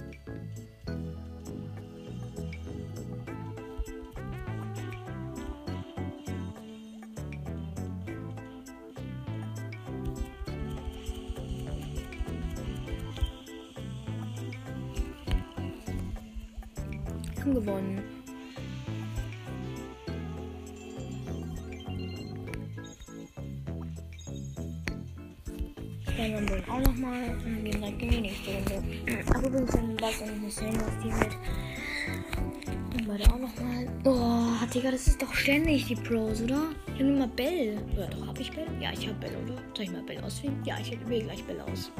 Digga, 34.78 34.92
das 34.92 35.08
ist 35.08 35.20
doch 35.20 35.34
ständig 35.34 35.86
die 35.86 35.96
Pros, 35.96 36.40
oder? 36.40 36.68
Ich 36.86 37.02
habe 37.02 37.10
mal 37.10 37.26
Bell. 37.26 37.78
Ja, 37.96 38.06
doch, 38.06 38.28
habe 38.28 38.40
ich 38.40 38.52
Bell? 38.52 38.64
Ja, 38.80 38.92
ich 38.92 39.08
habe 39.08 39.18
Bell, 39.18 39.32
oder? 39.44 39.60
Soll 39.74 39.86
ich 39.86 39.90
mal 39.90 40.02
Bell 40.02 40.20
auswählen? 40.20 40.62
Ja, 40.64 40.76
ich 40.80 40.92
wähle 41.08 41.24
gleich 41.24 41.42
Bell 41.42 41.60
aus. 41.62 41.90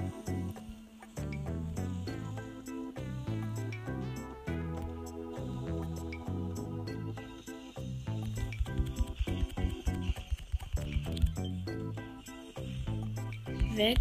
weg. 13.75 13.99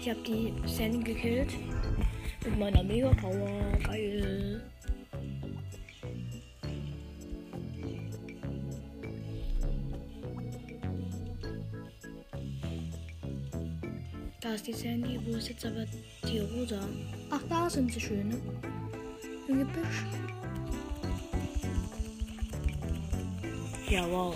Ich 0.00 0.08
habe 0.08 0.20
die 0.24 0.52
Sandy 0.68 1.14
gekillt. 1.14 1.52
Mit 2.44 2.58
meiner 2.60 2.84
Mega 2.84 3.12
Power. 3.14 3.72
Geil. 3.84 4.53
Die 14.66 14.72
Sandy. 14.72 15.20
Wo 15.26 15.36
ist 15.36 15.50
jetzt 15.50 15.66
aber 15.66 15.84
die 16.26 16.38
Rosa? 16.38 16.80
Ach, 17.28 17.42
da 17.50 17.68
sind 17.68 17.92
sie 17.92 18.00
schön, 18.00 18.28
ne? 18.28 18.40
Im 19.46 19.58
Gebüsch. 19.58 20.04
Ja, 23.90 24.08
wow. 24.10 24.34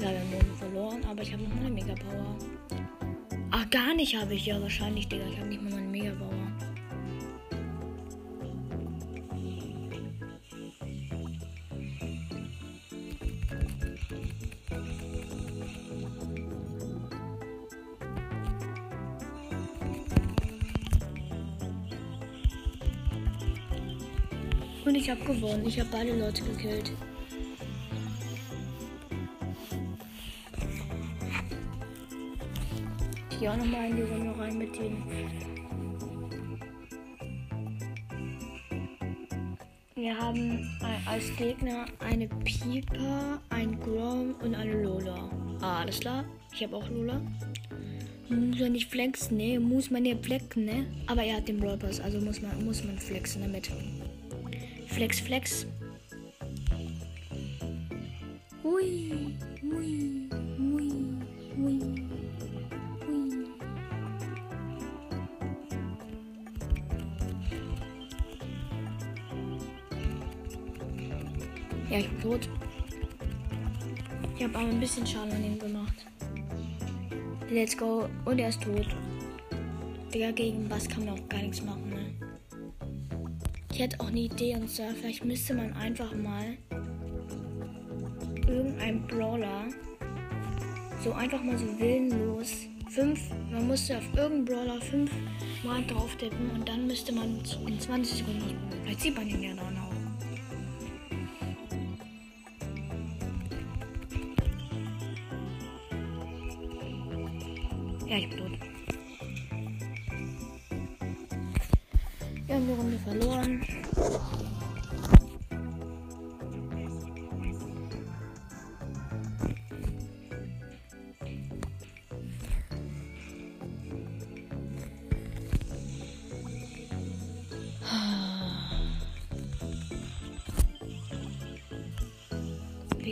Ja, 0.00 0.10
wir 0.10 0.18
haben 0.18 0.56
verloren, 0.58 1.04
aber 1.04 1.22
ich 1.22 1.32
habe 1.32 1.42
noch 1.42 1.54
meine 1.56 1.70
Mega 1.70 1.94
Power. 1.94 2.36
Ach, 3.50 3.68
gar 3.68 3.94
nicht 3.94 4.16
habe 4.16 4.32
ich 4.32 4.46
ja 4.46 4.60
wahrscheinlich, 4.60 5.06
Digga. 5.08 5.26
Ich 5.30 5.38
habe 5.38 5.48
nicht 5.50 5.61
Und 24.84 24.94
ich 24.94 25.08
habe 25.10 25.24
gewonnen. 25.24 25.64
Ich 25.66 25.78
habe 25.78 25.88
beide 25.92 26.18
Leute 26.18 26.42
gekillt. 26.42 26.92
hier 33.42 33.52
auch 33.52 33.56
nochmal 33.56 33.90
in 33.90 33.96
die 33.96 34.02
Runde 34.02 34.38
rein 34.38 34.56
mit 34.56 34.78
denen. 34.78 35.02
Wir 39.96 40.16
haben 40.16 40.70
als 41.06 41.24
Gegner 41.36 41.86
eine 41.98 42.28
Pieper, 42.28 43.40
ein 43.50 43.80
Grom 43.80 44.36
und 44.44 44.54
eine 44.54 44.80
Lola. 44.80 45.28
Ah, 45.60 45.80
alles 45.80 45.98
klar. 45.98 46.24
Ich 46.54 46.62
habe 46.62 46.76
auch 46.76 46.88
Lola. 46.88 47.20
Muss 48.28 48.60
man 48.60 48.72
nicht 48.72 48.88
flexen, 48.88 49.36
ne? 49.36 49.58
Muss 49.58 49.90
man 49.90 50.04
nicht 50.04 50.24
flexen, 50.24 50.64
ne? 50.64 50.86
Aber 51.08 51.24
er 51.24 51.38
hat 51.38 51.48
den 51.48 51.58
Brawl 51.58 51.76
also 51.82 52.20
muss 52.20 52.40
man, 52.40 52.64
muss 52.64 52.84
man 52.84 52.96
flexen 52.96 53.42
damit. 53.42 53.72
Flex, 54.94 55.20
flex. 55.20 55.66
Hui, 58.62 59.36
hui, 59.62 60.28
hui, 60.58 60.90
hui. 61.56 61.80
Ja, 71.90 71.98
ich 71.98 72.08
bin 72.08 72.20
tot. 72.20 72.48
Ich 74.36 74.44
habe 74.44 74.58
aber 74.58 74.68
ein 74.68 74.80
bisschen 74.80 75.06
Schaden 75.06 75.32
an 75.32 75.44
ihm 75.44 75.58
gemacht. 75.58 76.06
Let's 77.50 77.76
go. 77.76 78.08
Und 78.24 78.38
er 78.38 78.50
ist 78.50 78.62
tot. 78.62 78.86
Digga, 80.12 80.30
gegen 80.32 80.70
was 80.70 80.88
kann 80.88 81.06
man 81.06 81.18
auch 81.18 81.28
gar 81.28 81.40
nichts 81.40 81.62
machen, 81.62 81.88
ne? 81.90 82.01
Hätte 83.82 83.98
auch 83.98 84.06
eine 84.06 84.20
Idee 84.20 84.54
und 84.54 84.70
zwar, 84.70 84.90
vielleicht 84.90 85.24
müsste 85.24 85.54
man 85.54 85.72
einfach 85.72 86.14
mal 86.14 86.56
irgendein 88.46 89.04
Brawler 89.08 89.64
so 91.02 91.12
einfach 91.12 91.42
mal 91.42 91.58
so 91.58 91.66
willenlos 91.80 92.68
fünf, 92.90 93.20
man 93.50 93.66
musste 93.66 93.98
auf 93.98 94.04
irgendeinen 94.14 94.44
Brawler 94.44 94.80
fünf 94.82 95.10
Mal 95.64 95.84
drauf 95.86 96.14
tippen 96.14 96.48
und 96.50 96.68
dann 96.68 96.86
müsste 96.86 97.12
man 97.12 97.42
in 97.66 97.80
20 97.80 98.18
Sekunden. 98.18 98.56
Vielleicht 98.84 99.00
sieht 99.00 99.16
man 99.16 99.28
ihn 99.28 99.42
ja 99.42 99.54
dann 99.56 99.76
auch. 99.76 99.91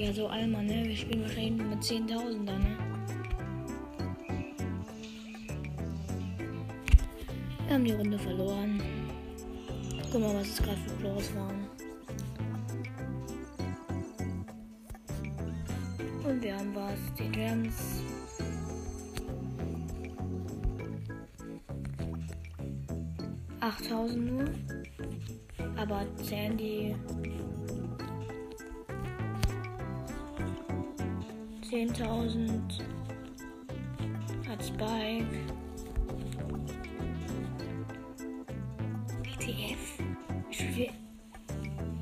Ja, 0.01 0.11
so 0.15 0.29
Alma, 0.29 0.63
ne? 0.63 0.89
Wir 0.89 0.97
spielen 0.97 1.21
wahrscheinlich 1.21 1.59
nur 1.59 1.67
mit 1.67 1.83
10.000 1.83 2.47
da, 2.47 2.59
ne? 2.59 2.79
Wir 7.67 7.75
haben 7.75 7.85
die 7.85 7.93
Runde 7.93 8.19
verloren. 8.19 8.81
Guck 10.11 10.23
mal, 10.23 10.37
was 10.37 10.49
es 10.49 10.57
gerade 10.63 10.79
für 10.79 10.95
Plus 10.95 11.35
waren. 11.37 11.67
Und 16.25 16.43
wir 16.43 16.57
haben 16.57 16.75
was. 16.75 16.99
Die 17.19 17.29
Gems. 17.29 18.03
Achttausend 23.61 24.33
nur. 24.33 24.45
Aber 25.77 26.07
zählen 26.25 26.57
10.000 31.71 32.83
hat 34.49 34.65
Spike. 34.65 35.25
WTF. 39.23 39.99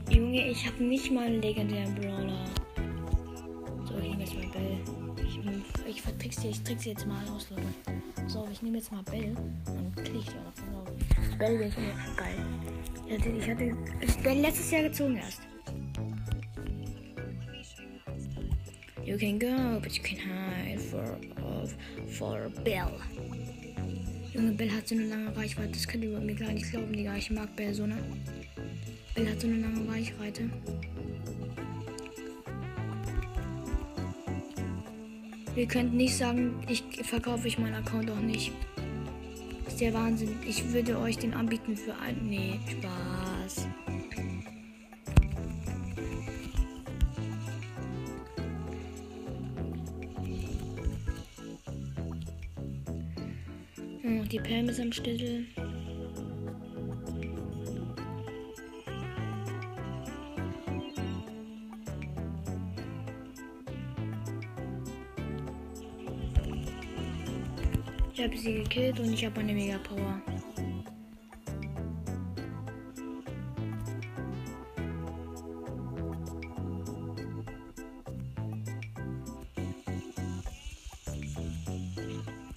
Junge, 0.09 0.49
ich 0.49 0.67
habe 0.67 0.83
nicht 0.83 1.13
mal 1.13 1.27
einen 1.27 1.43
legendären 1.43 1.95
Brawler. 1.97 2.47
So, 3.85 3.99
ich 3.99 4.09
nehme 4.09 4.23
jetzt 4.23 4.35
mal 4.37 4.49
Bell. 4.49 4.79
Ich, 5.23 5.39
ich 5.87 6.01
vertrick's 6.01 6.37
dir, 6.37 6.49
ich 6.49 6.63
trick's 6.63 6.87
jetzt 6.87 7.07
mal 7.07 7.23
aus, 7.37 7.51
Leute. 7.51 7.63
So, 8.27 8.49
ich 8.51 8.63
nehme 8.63 8.79
jetzt 8.79 8.91
mal 8.91 9.03
Bell 9.03 9.37
und 9.67 9.97
krieg 9.97 10.15
ich 10.15 10.29
auch 10.31 10.57
so. 10.57 11.37
Bell 11.37 11.61
ich 11.61 12.17
geil. 12.17 12.37
Ich 13.07 13.19
hatte, 13.19 13.29
ich 13.29 13.51
hatte 13.51 14.23
Bell 14.23 14.41
letztes 14.41 14.71
Jahr 14.71 14.85
gezogen 14.85 15.17
erst. 15.17 15.48
You 19.19 19.27
can 19.27 19.39
go, 19.41 19.81
but 19.83 19.97
you 19.97 20.03
can 20.05 20.17
hide 20.17 20.81
for, 20.81 21.19
of, 21.43 21.75
for 22.09 22.53
Bell. 22.63 22.93
Junge, 24.33 24.57
Bell 24.57 24.71
hat 24.71 24.87
so 24.87 24.95
eine 24.95 25.07
lange 25.07 25.37
Reichweite. 25.37 25.73
Das 25.73 25.89
könnt 25.89 26.05
ihr 26.05 26.11
über 26.11 26.21
mir 26.21 26.37
gar 26.37 26.53
nicht 26.53 26.71
glauben, 26.71 26.93
Digga. 26.93 27.17
Ich 27.17 27.29
mag 27.33 27.57
Bell 27.57 27.75
so, 27.75 27.85
ne? 27.85 27.99
Bell 29.17 29.29
hat 29.29 29.41
so 29.41 29.49
eine 29.49 29.57
lange 29.57 29.91
Reichweite. 29.91 30.49
Ihr 35.57 35.67
könnt 35.67 35.95
nicht 35.95 36.17
sagen, 36.17 36.55
ich 36.69 36.85
verkaufe 37.03 37.49
ich 37.49 37.59
meinen 37.59 37.75
Account 37.75 38.09
auch 38.13 38.21
nicht. 38.21 38.53
Ist 39.67 39.81
der 39.81 39.95
Wahnsinn. 39.95 40.37
Ich 40.47 40.73
würde 40.73 40.97
euch 40.97 41.19
den 41.19 41.35
anbieten 41.35 41.77
für 41.77 41.97
ein. 41.97 42.19
Nee, 42.23 42.61
Spaß. 42.71 43.18
Die 54.03 54.39
Pam 54.39 54.69
ist 54.69 54.81
am 54.81 54.93
Stittel. 54.93 55.47
Ich 68.15 68.25
habe 68.25 68.37
sie 68.37 68.55
gekillt 68.55 69.01
und 69.01 69.13
ich 69.13 69.25
habe 69.25 69.41
eine 69.41 69.53
Mega 69.53 69.79
Power. 69.79 70.21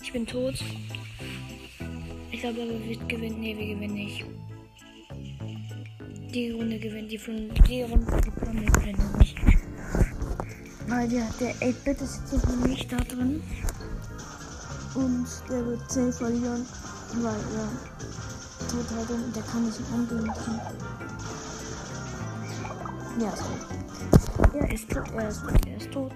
Ich 0.02 0.12
bin 0.12 0.28
tot. 0.28 0.56
Aber, 2.52 2.68
wir 2.68 2.98
gewinnen. 3.08 3.40
Nee, 3.40 3.58
wir 3.58 3.76
gewinnen 3.76 3.94
nicht. 3.94 4.26
Die 6.34 6.52
Runde 6.52 6.80
gewinnt 6.80 7.10
die 7.10 7.18
von 7.18 7.50
die 7.68 7.84
Runde 7.84 8.22
die 8.26 8.32
Plumme 8.32 8.66
gewinnen 8.66 9.18
nicht. 9.20 9.38
Weil 10.88 11.08
der, 11.08 11.28
der 11.40 11.56
8-Bit 11.56 12.02
ist 12.02 12.22
jetzt 12.30 12.48
noch 12.50 12.68
nicht 12.68 12.92
da 12.92 12.98
drin. 12.98 13.42
Und 14.96 15.28
der 15.50 15.66
wird 15.66 15.90
safe 15.90 16.12
verlieren. 16.12 16.66
Weil 17.22 17.34
er 17.34 17.70
tot 18.68 18.98
halt 18.98 19.10
und 19.10 19.34
der 19.34 19.44
kann 19.44 19.66
nicht 19.66 19.80
umgehen. 19.94 20.32
Ja, 23.20 23.30
ist 23.30 23.44
tot. 23.44 24.54
Er 24.56 24.74
ist 24.74 24.90
tot, 24.90 25.12
er 25.16 25.30
ist 25.30 25.42
tot, 25.42 25.66
er 25.68 25.78
ist 25.78 25.92
tot. 25.92 26.14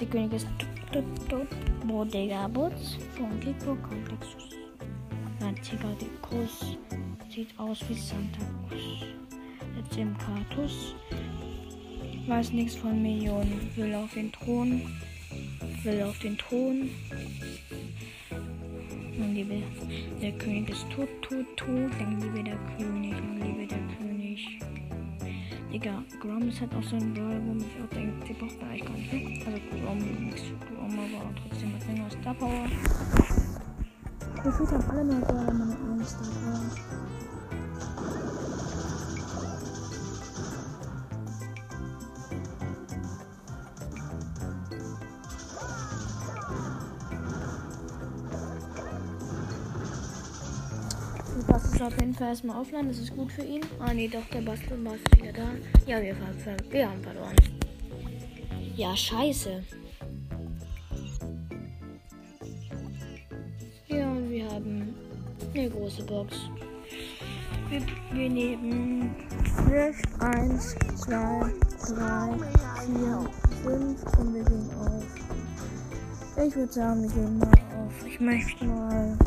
Der 0.00 0.08
König 0.08 0.32
ist 0.32 0.46
tot, 0.92 1.04
tot, 1.04 1.28
tot. 1.28 1.48
Bodega 1.88 2.46
Butz 2.46 2.98
von 3.16 3.40
Kiko 3.40 3.76
Komplexus. 3.76 4.51
Antiker 5.72 5.96
Kuss 6.20 6.76
sieht 7.34 7.58
aus 7.58 7.80
wie 7.88 7.94
Santa 7.94 8.40
Cruz. 8.68 9.08
Jetzt 9.76 9.96
im 9.96 10.14
Kartus. 10.18 10.94
Weiß 12.26 12.52
nichts 12.52 12.76
von 12.76 13.00
Millionen. 13.00 13.70
Will 13.76 13.94
auf 13.94 14.12
den 14.12 14.30
Thron. 14.32 14.82
Will 15.82 16.02
auf 16.02 16.18
den 16.18 16.36
Thron. 16.36 16.90
Lang 19.18 19.34
liebe 19.34 19.62
der 20.20 20.32
König 20.32 20.68
ist 20.68 20.90
tot, 20.90 21.08
tot, 21.22 21.46
tot. 21.56 21.68
Lang 21.68 22.20
liebe 22.20 22.44
der 22.44 22.58
König, 22.76 23.12
lang 23.12 23.40
liebe 23.42 23.66
der 23.66 23.96
König. 23.96 24.58
Digga, 25.72 26.02
Grom 26.20 26.52
halt 26.60 26.74
auch 26.74 26.82
so 26.82 26.96
ein 26.96 27.14
Brawler, 27.14 27.40
wo 27.46 27.56
ich 27.56 27.82
auch 27.82 27.94
denke, 27.94 28.26
die 28.28 28.34
braucht 28.34 28.60
man 28.60 28.70
eigentlich 28.70 28.84
gar 28.84 29.18
nicht. 29.20 29.46
Also 29.46 29.58
Grom, 29.70 29.98
Grom, 30.76 30.98
aber 30.98 31.34
trotzdem 31.48 31.72
hat 31.72 32.12
Star 32.12 32.34
Power. 32.34 33.41
Gefühlt 34.44 34.72
haben 34.72 34.90
alle 34.90 35.04
nur 35.04 35.20
Brawler 35.20 35.52
meine 35.52 35.76
Angst 35.76 36.16
davor. 36.18 36.60
Bass 51.46 51.64
ist 51.72 51.82
auf 51.82 52.00
jeden 52.00 52.14
Fall 52.14 52.28
erstmal 52.28 52.60
offline, 52.60 52.88
das 52.88 52.98
ist 52.98 53.14
gut 53.14 53.30
für 53.30 53.42
ihn. 53.42 53.60
Ah 53.78 53.94
nee, 53.94 54.08
doch, 54.08 54.24
der 54.32 54.40
Bastel 54.40 54.78
ist 54.86 55.18
wieder 55.18 55.32
da. 55.32 55.52
Ja, 55.86 56.02
wir, 56.02 56.16
wir 56.70 56.90
haben 56.90 57.02
verloren. 57.02 57.36
Ja, 58.74 58.96
scheiße. 58.96 59.62
Eine 65.54 65.70
große 65.70 66.02
Box. 66.04 66.50
Wir, 67.68 67.82
wir 68.12 68.30
nehmen 68.30 69.14
1, 70.20 70.76
2, 70.96 71.52
3, 71.88 72.38
4, 72.86 73.30
5 73.62 74.18
und 74.18 74.34
wir 74.34 74.44
gehen 74.44 74.70
auf. 74.78 75.04
Ich 76.46 76.56
würde 76.56 76.72
sagen, 76.72 77.02
wir 77.02 77.10
gehen 77.10 77.38
mal 77.38 77.48
auf. 77.48 78.06
Ich 78.06 78.20
möchte 78.20 78.64
mal 78.64 79.18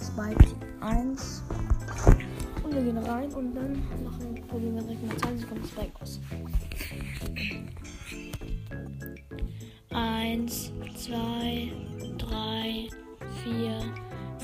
Spike 0.00 0.54
1. 0.80 1.42
Und 2.62 2.74
wir 2.74 2.82
gehen 2.82 2.98
rein 2.98 3.32
und 3.32 3.54
dann 3.54 3.82
machen, 4.04 4.42
probieren 4.48 4.76
wir 4.76 4.82
direkt 4.82 5.06
mal 5.06 5.16
20 5.18 5.40
Sekunden 5.40 5.64
Spike 5.66 5.92
aus. 6.00 6.20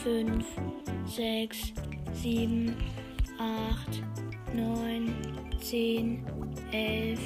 5, 0.02 0.44
6, 1.06 1.72
7, 2.14 2.76
8, 3.38 4.02
9, 4.54 5.14
10, 5.60 6.24
11, 6.72 7.18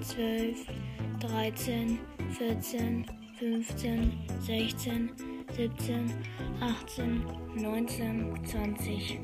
12, 0.00 0.66
13, 1.20 1.98
14, 2.38 3.06
15, 3.38 4.12
16, 4.40 5.10
17, 5.56 6.14
18, 6.60 7.24
19, 7.56 8.44
20. 8.46 9.20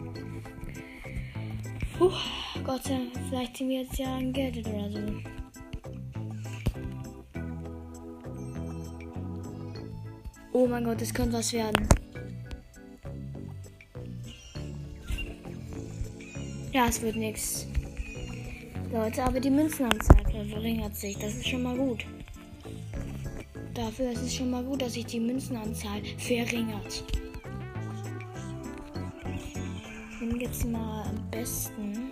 Puh, 1.98 2.10
Gott 2.64 2.84
sei 2.84 3.00
vielleicht 3.28 3.56
sind 3.56 3.68
wir 3.68 3.82
jetzt 3.82 3.98
ja 3.98 4.16
ein 4.16 4.32
Geld 4.32 4.58
oder 4.66 4.90
so. 4.90 5.00
Oh 10.52 10.66
mein 10.66 10.84
Gott, 10.84 11.00
das 11.00 11.14
könnte 11.14 11.34
was 11.34 11.52
werden. 11.52 12.05
Ja, 16.76 16.88
es 16.88 17.00
wird 17.00 17.16
nichts. 17.16 17.66
Leute, 18.92 19.24
aber 19.24 19.40
die 19.40 19.48
Münzenanzahl 19.48 20.22
verringert 20.30 20.94
sich. 20.94 21.16
Das 21.16 21.34
ist 21.34 21.48
schon 21.48 21.62
mal 21.62 21.74
gut. 21.74 22.04
Dafür 23.72 24.10
ist 24.10 24.20
es 24.20 24.34
schon 24.34 24.50
mal 24.50 24.62
gut, 24.62 24.82
dass 24.82 24.92
sich 24.92 25.06
die 25.06 25.18
Münzenanzahl 25.18 26.02
verringert. 26.18 27.02
Nehme 30.20 30.38
jetzt 30.38 30.66
mal 30.66 31.04
am 31.04 31.30
besten 31.30 32.10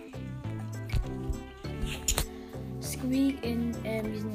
Squeak 2.81 3.43
in 3.43 3.71
äh, 3.83 4.01
diesen 4.01 4.33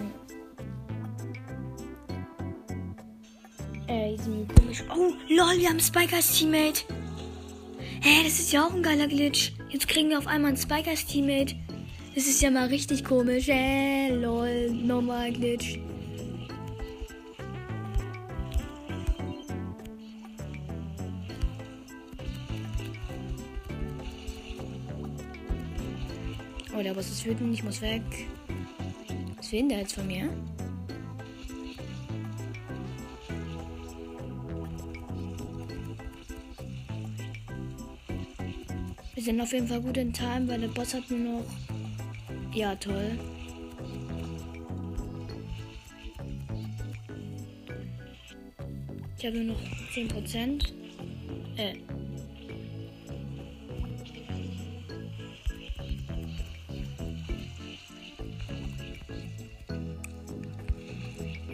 äh, 3.89 4.17
diesen 4.17 4.47
komischen. 4.47 4.87
Oh, 4.93 5.13
lol, 5.29 5.59
wir 5.59 5.71
haben 5.71 5.81
Spike 5.81 6.15
als 6.15 6.39
Teammate. 6.39 6.85
Hä, 8.03 8.25
das 8.25 8.39
ist 8.39 8.51
ja 8.51 8.67
auch 8.67 8.73
ein 8.73 8.83
geiler 8.83 9.07
Glitch. 9.07 9.53
Jetzt 9.69 9.87
kriegen 9.87 10.09
wir 10.09 10.17
auf 10.17 10.27
einmal 10.27 10.53
ein 10.53 10.57
Spike 10.57 10.89
als 10.89 11.05
Teammate. 11.05 11.55
Das 12.15 12.25
ist 12.27 12.41
ja 12.41 12.51
mal 12.51 12.69
richtig 12.69 13.05
komisch. 13.05 13.47
Äh, 13.49 14.09
lol, 14.15 14.71
normal 14.71 15.31
Glitch. 15.33 15.79
Oh, 26.75 26.83
der 26.83 26.95
Boss 26.95 27.11
ist 27.11 27.27
wütend. 27.27 27.53
Ich 27.53 27.63
muss 27.63 27.83
weg. 27.83 28.03
Was 29.37 29.53
will 29.53 29.61
denn 29.61 29.69
der 29.69 29.79
jetzt 29.81 29.93
von 29.93 30.07
mir? 30.07 30.31
Sind 39.31 39.41
auf 39.41 39.53
jeden 39.53 39.69
Fall 39.69 39.81
gut 39.81 39.97
in 39.97 40.13
Time, 40.13 40.49
weil 40.49 40.61
der 40.61 40.69
Boss 40.69 40.93
hat 40.93 41.09
nur 41.09 41.19
noch. 41.21 41.45
Ja, 42.53 42.75
toll. 42.75 43.17
Ich 49.17 49.27
habe 49.27 49.39
nur 49.39 49.55
noch 49.55 49.61
10%. 49.95 50.73
Äh. 51.57 51.75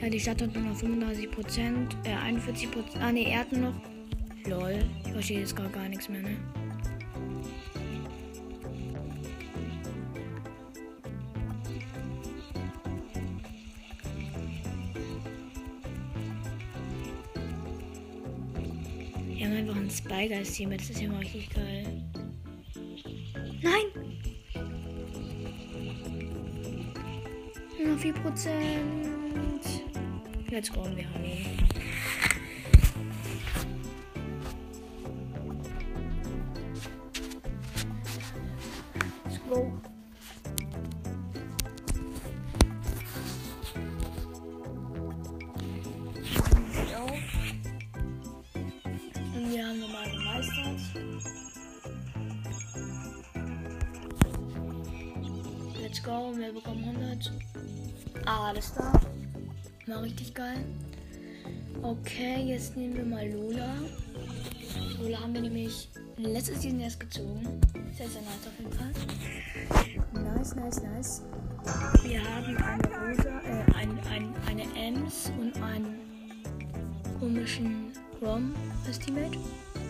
Ja, 0.01 0.09
die 0.09 0.20
Stadt 0.20 0.41
hat 0.41 0.55
nur 0.55 0.62
noch 0.62 0.77
35%, 0.77 1.95
äh, 2.05 2.14
41%. 2.14 3.01
Ah, 3.01 3.12
ne, 3.12 3.31
er 3.31 3.41
hat 3.41 3.53
nur 3.53 3.72
noch. 3.72 3.74
Lol, 4.47 4.79
ich 5.05 5.12
verstehe 5.12 5.41
jetzt 5.41 5.57
gar, 5.57 5.68
gar 5.68 5.89
nichts 5.89 6.09
mehr, 6.09 6.22
ne? 6.22 6.37
Spygeist 20.16 20.56
hier 20.56 20.68
mit. 20.68 20.80
Das 20.80 20.88
ist 20.88 21.02
ja 21.02 21.10
mal 21.10 21.18
richtig 21.18 21.50
geil. 21.50 21.84
Nein! 23.62 23.84
Nur 27.78 27.88
noch 27.94 28.02
4%. 28.02 28.48
Jetzt 30.50 30.72
kommen 30.72 30.96
wir 30.96 31.04
haben 31.10 31.22
Let's 31.22 31.76
Let's 55.97 56.05
go. 56.05 56.30
Wir 56.36 56.53
bekommen 56.53 56.84
100. 56.84 57.32
Ah, 58.26 58.49
alles 58.49 58.74
da. 58.74 58.92
War 59.86 60.03
richtig 60.03 60.34
geil. 60.34 60.62
Okay, 61.80 62.42
jetzt 62.49 62.76
nehmen 62.76 62.97
wir 62.97 63.05
mal 63.07 63.26
Lola. 63.30 63.74
Lola 65.01 65.20
haben 65.20 65.32
wir 65.32 65.40
nämlich 65.40 65.88
letztes 66.18 66.61
Season 66.61 66.80
erst 66.80 67.01
gezogen. 67.01 67.47
Sehr, 67.97 68.09
sehr 68.11 68.20
nice 68.20 68.47
auf 68.47 68.59
jeden 68.59 68.72
Fall. 68.72 70.34
Nice, 70.36 70.55
nice, 70.55 70.82
nice. 70.82 71.22
Wir 72.03 72.20
haben 72.22 72.57
eine 72.59 72.82
Rosa, 72.84 73.40
äh, 73.40 73.64
ein, 73.74 73.99
ein, 74.11 74.34
eine 74.49 74.64
Ems 74.76 75.32
und 75.40 75.57
einen 75.62 75.99
komischen 77.18 77.92
Rom 78.20 78.55
als 78.86 78.99
Teammate. 78.99 79.38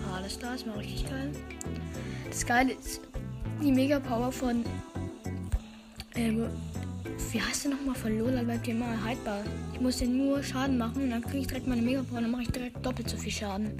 Ah, 0.08 0.18
alles 0.18 0.38
da, 0.38 0.54
ist 0.54 0.68
mal 0.68 0.78
richtig 0.78 1.10
geil. 1.10 1.32
Das 2.28 2.46
Geile 2.46 2.74
ist 2.74 3.00
die 3.60 3.72
Mega 3.72 3.98
Power 3.98 4.30
von. 4.30 4.64
Ähm, 6.16 6.48
wie 7.32 7.40
heißt 7.40 7.64
der 7.64 7.72
nochmal 7.72 7.94
von 7.94 8.18
Lola? 8.18 8.42
Bleibt 8.42 8.64
hier 8.64 8.74
immer 8.74 9.02
haltbar. 9.04 9.44
Ich 9.74 9.80
muss 9.80 9.98
den 9.98 10.16
nur 10.16 10.42
Schaden 10.42 10.78
machen 10.78 11.02
und 11.02 11.10
dann 11.10 11.22
kriege 11.22 11.38
ich 11.38 11.46
direkt 11.46 11.66
meine 11.66 11.82
Mega 11.82 12.02
Power. 12.02 12.20
Dann 12.22 12.30
mache 12.30 12.42
ich 12.42 12.50
direkt 12.50 12.84
doppelt 12.84 13.08
so 13.08 13.16
viel 13.16 13.32
Schaden. 13.32 13.70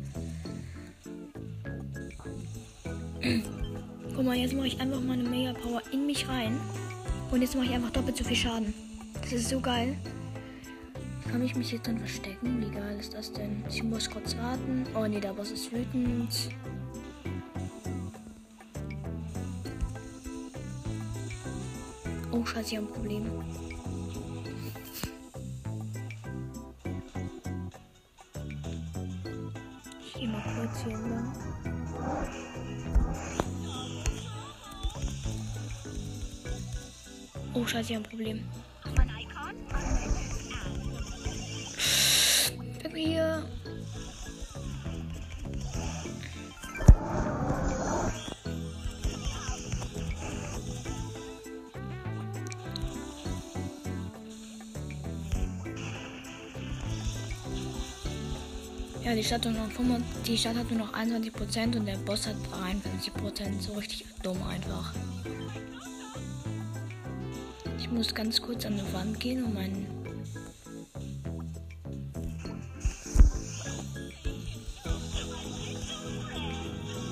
Guck 4.14 4.24
mal, 4.24 4.36
jetzt 4.36 4.54
mache 4.54 4.66
ich 4.66 4.80
einfach 4.80 5.00
meine 5.00 5.22
Mega 5.24 5.54
Power 5.54 5.82
in 5.92 6.06
mich 6.06 6.28
rein. 6.28 6.58
Und 7.30 7.40
jetzt 7.42 7.54
mache 7.54 7.66
ich 7.66 7.72
einfach 7.72 7.90
doppelt 7.90 8.16
so 8.16 8.24
viel 8.24 8.36
Schaden. 8.36 8.74
Das 9.22 9.32
ist 9.32 9.48
so 9.48 9.58
geil. 9.60 9.96
Kann 11.30 11.42
ich 11.42 11.56
mich 11.56 11.72
jetzt 11.72 11.88
dann 11.88 11.98
verstecken? 11.98 12.60
Wie 12.60 12.70
geil 12.70 12.98
ist 13.00 13.14
das 13.14 13.32
denn? 13.32 13.64
Ich 13.68 13.82
muss 13.82 14.08
kurz 14.08 14.36
warten. 14.36 14.86
Oh 14.94 15.06
ne, 15.06 15.20
der 15.20 15.32
Boss 15.32 15.50
ist 15.50 15.72
wütend. 15.72 16.50
Oh, 22.36 22.44
scheiße, 22.44 22.72
ich 22.72 22.76
habe 22.76 22.86
ein 22.86 22.92
Problem. 22.92 23.24
Ich 30.04 30.12
gehe 30.12 30.28
mal 30.28 30.42
kurz 30.42 30.84
hier 30.84 30.98
lang. 30.98 31.32
Oh, 37.54 37.66
scheiße, 37.66 37.92
ich 37.92 37.96
habe 37.96 38.04
ein 38.04 38.10
Problem. 38.10 38.44
Hier. 42.94 43.44
Die 59.16 59.24
Stadt, 59.24 59.46
noch 59.46 59.70
25, 59.70 60.22
die 60.26 60.36
Stadt 60.36 60.56
hat 60.56 60.70
nur 60.70 60.80
noch 60.80 60.92
21% 60.92 61.76
und 61.76 61.86
der 61.86 61.96
Boss 61.96 62.26
hat 62.26 62.36
53%. 62.52 63.60
So 63.60 63.72
richtig 63.72 64.04
dumm 64.22 64.42
einfach. 64.42 64.92
Ich 67.78 67.90
muss 67.90 68.14
ganz 68.14 68.42
kurz 68.42 68.66
an 68.66 68.76
die 68.76 68.92
Wand 68.92 69.18
gehen 69.18 69.42
und 69.44 69.54
meinen. 69.54 69.86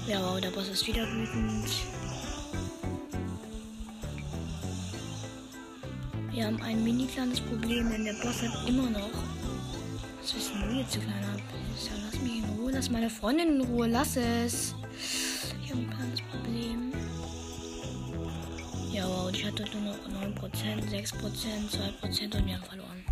Ja, 0.07 0.21
wow, 0.21 0.39
der 0.41 0.51
Boss 0.51 0.69
ist 0.69 0.87
wieder 0.87 1.07
wütend. 1.11 1.71
Wir 6.33 6.47
haben 6.47 6.61
ein 6.61 6.85
mini 6.85 7.07
kleines 7.07 7.41
Problem, 7.41 7.91
denn 7.91 8.05
der 8.05 8.15
Boss 8.15 8.43
hat 8.43 8.69
immer 8.69 8.91
noch. 8.91 9.11
Was 10.21 10.35
ist 10.35 10.53
denn 10.53 10.61
du 10.61 11.01
kleiner 11.01 11.34
lass 12.75 12.91
meine 12.91 13.09
Freundin 13.09 13.61
in 13.61 13.61
Ruhe, 13.61 13.87
lass 13.87 14.17
es. 14.17 14.75
Ich 15.63 15.71
habe 15.71 15.83
ein 15.83 15.91
kleines 15.91 16.21
Problem. 16.23 16.93
Ja, 18.93 19.07
wow, 19.07 19.31
ich 19.33 19.45
hatte 19.47 19.65
nur 19.73 19.93
noch 19.93 19.99
9%, 20.09 20.91
6%, 20.91 21.15
2% 22.03 22.37
und 22.37 22.47
wir 22.47 22.55
haben 22.55 22.65
verloren. 22.65 23.05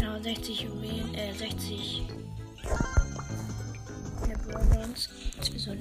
Ja, 0.00 0.22
60 0.22 0.60
Juwelen, 0.60 1.14
äh, 1.14 1.34
60. 1.34 2.06
Der 4.28 4.38
Brawlers. 4.38 5.08
Jetzt 5.36 5.52
wir 5.52 5.60
so 5.60 5.72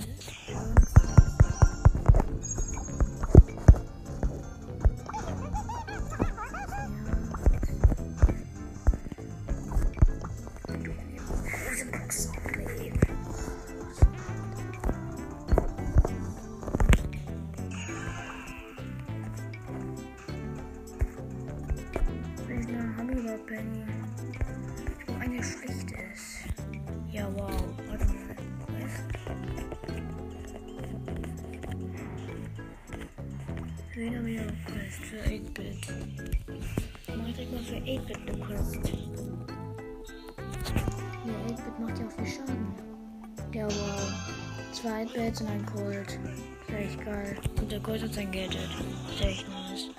8-Bits 45.13 45.41
und 45.41 45.47
ein 45.47 45.65
Colt. 45.65 46.19
Ist 46.67 46.75
echt 46.75 47.05
geil. 47.05 47.37
Und 47.59 47.71
der 47.71 47.79
Colt 47.79 48.01
hat 48.01 48.13
sein 48.13 48.31
Gadget. 48.31 48.69
Ist 49.13 49.21
echt 49.21 49.45
nice. 49.49 49.89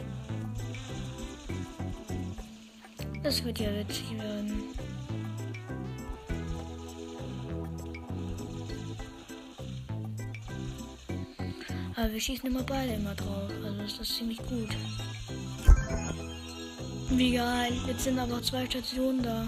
Das 3.23 3.45
wird 3.45 3.59
ja 3.61 3.69
witzig 3.75 4.19
werden. 4.19 4.63
Aber 11.97 12.13
wir 12.13 12.21
schießen 12.21 12.49
immer 12.49 12.63
beide 12.63 12.95
immer 12.95 13.15
drauf. 13.15 13.51
Also 13.63 13.83
ist 13.83 14.01
das 14.01 14.17
ziemlich 14.17 14.39
gut. 14.39 14.75
Wie 17.11 17.33
geil. 17.33 17.73
Jetzt 17.87 18.05
sind 18.05 18.19
aber 18.19 18.43
zwei 18.43 18.65
Stationen 18.65 19.23
da. 19.23 19.47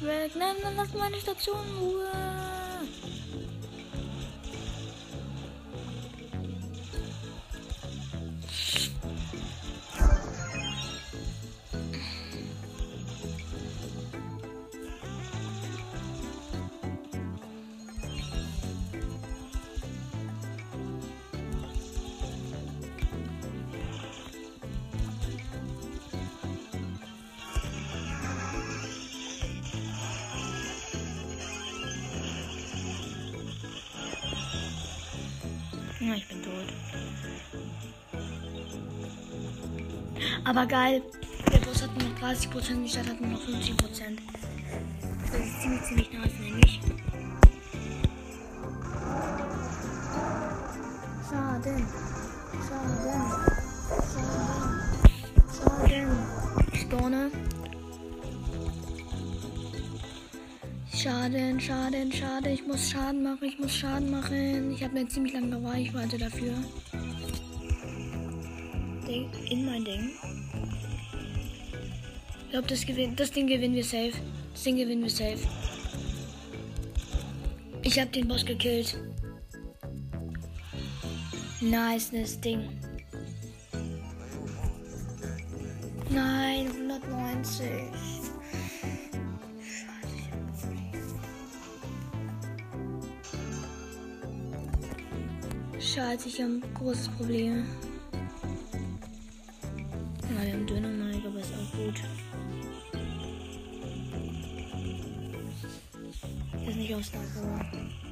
Nein, 0.00 0.56
dann 0.62 0.76
lass 0.76 0.92
meine 0.94 1.16
Station 1.16 1.66
Ruhe. 1.80 2.33
Aber 40.64 40.72
geil. 40.72 41.02
Der 41.52 41.58
Boss 41.58 41.82
hat 41.82 41.90
nur 41.98 42.08
noch 42.08 42.18
30%, 42.18 42.82
die 42.82 42.88
Stadt 42.88 43.06
hat 43.06 43.20
nur 43.20 43.32
noch 43.32 43.40
50%. 43.40 43.76
Das 45.30 45.40
ist 45.40 45.60
ziemlich, 45.60 45.82
ziemlich 45.82 46.10
nice, 46.10 46.32
nämlich. 46.40 46.80
Schaden. 51.28 51.86
Schaden. 52.66 53.22
Schaden. 54.08 54.48
Schaden. 55.52 56.08
Spawne. 56.72 57.30
Schaden, 60.94 61.60
Schaden, 61.60 62.10
Schaden. 62.10 62.52
Ich 62.52 62.66
muss 62.66 62.90
Schaden 62.90 63.22
machen, 63.22 63.44
ich 63.44 63.58
muss 63.58 63.76
Schaden 63.76 64.10
machen. 64.10 64.72
Ich 64.72 64.82
habe 64.82 64.96
eine 64.96 65.08
ziemlich 65.08 65.34
lange 65.34 65.62
Reichweite 65.62 66.16
dafür. 66.16 66.54
Glaube, 72.54 72.68
das, 72.68 72.86
gewinn, 72.86 73.16
das 73.16 73.32
Ding 73.32 73.48
gewinnen 73.48 73.74
wir 73.74 73.82
safe. 73.82 74.12
Das 74.52 74.62
Ding 74.62 74.76
gewinnen 74.76 75.02
wir 75.02 75.10
safe. 75.10 75.40
Ich 77.82 77.98
habe 77.98 78.08
den 78.12 78.28
Boss 78.28 78.46
gekillt. 78.46 78.96
Nice, 81.60 82.12
das 82.12 82.40
Ding. 82.40 82.68
Nein, 86.10 86.68
190. 86.68 87.66
Scheiße, 95.80 96.28
ich 96.28 96.40
habe 96.40 96.52
ein 96.52 96.74
großes 96.74 97.08
Problem. 97.08 97.66
Ja, 100.22 100.44
wir 100.44 100.52
haben 100.52 100.66
Döner-Mike, 100.68 101.26
aber 101.26 101.40
ist 101.40 101.52
auch 101.52 101.76
gut. 101.76 102.00
Ist 106.84 106.90
nicht 106.90 106.98
aus 106.98 107.12
Labor. 107.14 108.03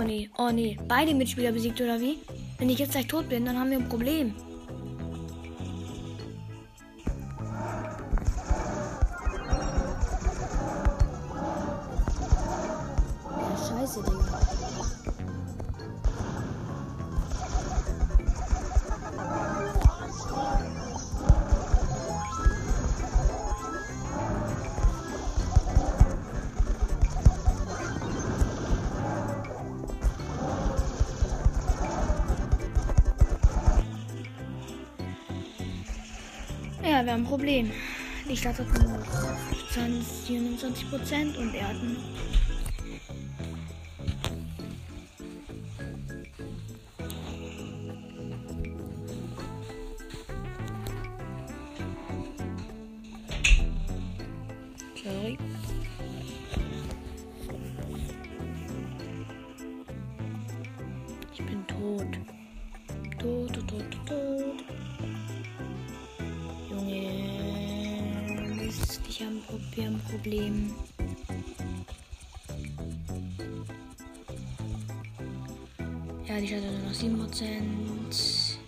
Oh 0.00 0.02
nee, 0.02 0.30
oh 0.38 0.50
nee. 0.50 0.78
Beide 0.88 1.12
Mitspieler 1.12 1.52
besiegt 1.52 1.78
oder 1.78 2.00
wie? 2.00 2.16
Wenn 2.58 2.70
ich 2.70 2.78
jetzt 2.78 2.92
gleich 2.92 3.06
tot 3.06 3.28
bin, 3.28 3.44
dann 3.44 3.58
haben 3.58 3.70
wir 3.70 3.76
ein 3.76 3.88
Problem. 3.88 4.32
Problem. 37.30 37.70
Die 38.28 38.36
Stadt 38.36 38.58
hat 38.58 38.66
nur 38.74 38.98
noch 38.98 39.06
27 40.26 40.90
Prozent 40.90 41.36
und 41.36 41.54
er 41.54 41.68
hat 41.68 41.76
ich 69.20 69.76
wir 69.76 69.86
haben 69.86 69.94
ein 69.96 70.02
Problem. 70.10 70.74
Ja, 76.26 76.40
die 76.40 76.54
hat 76.54 76.62
nur 76.62 77.18
noch 77.18 77.28
7%. 77.28 78.58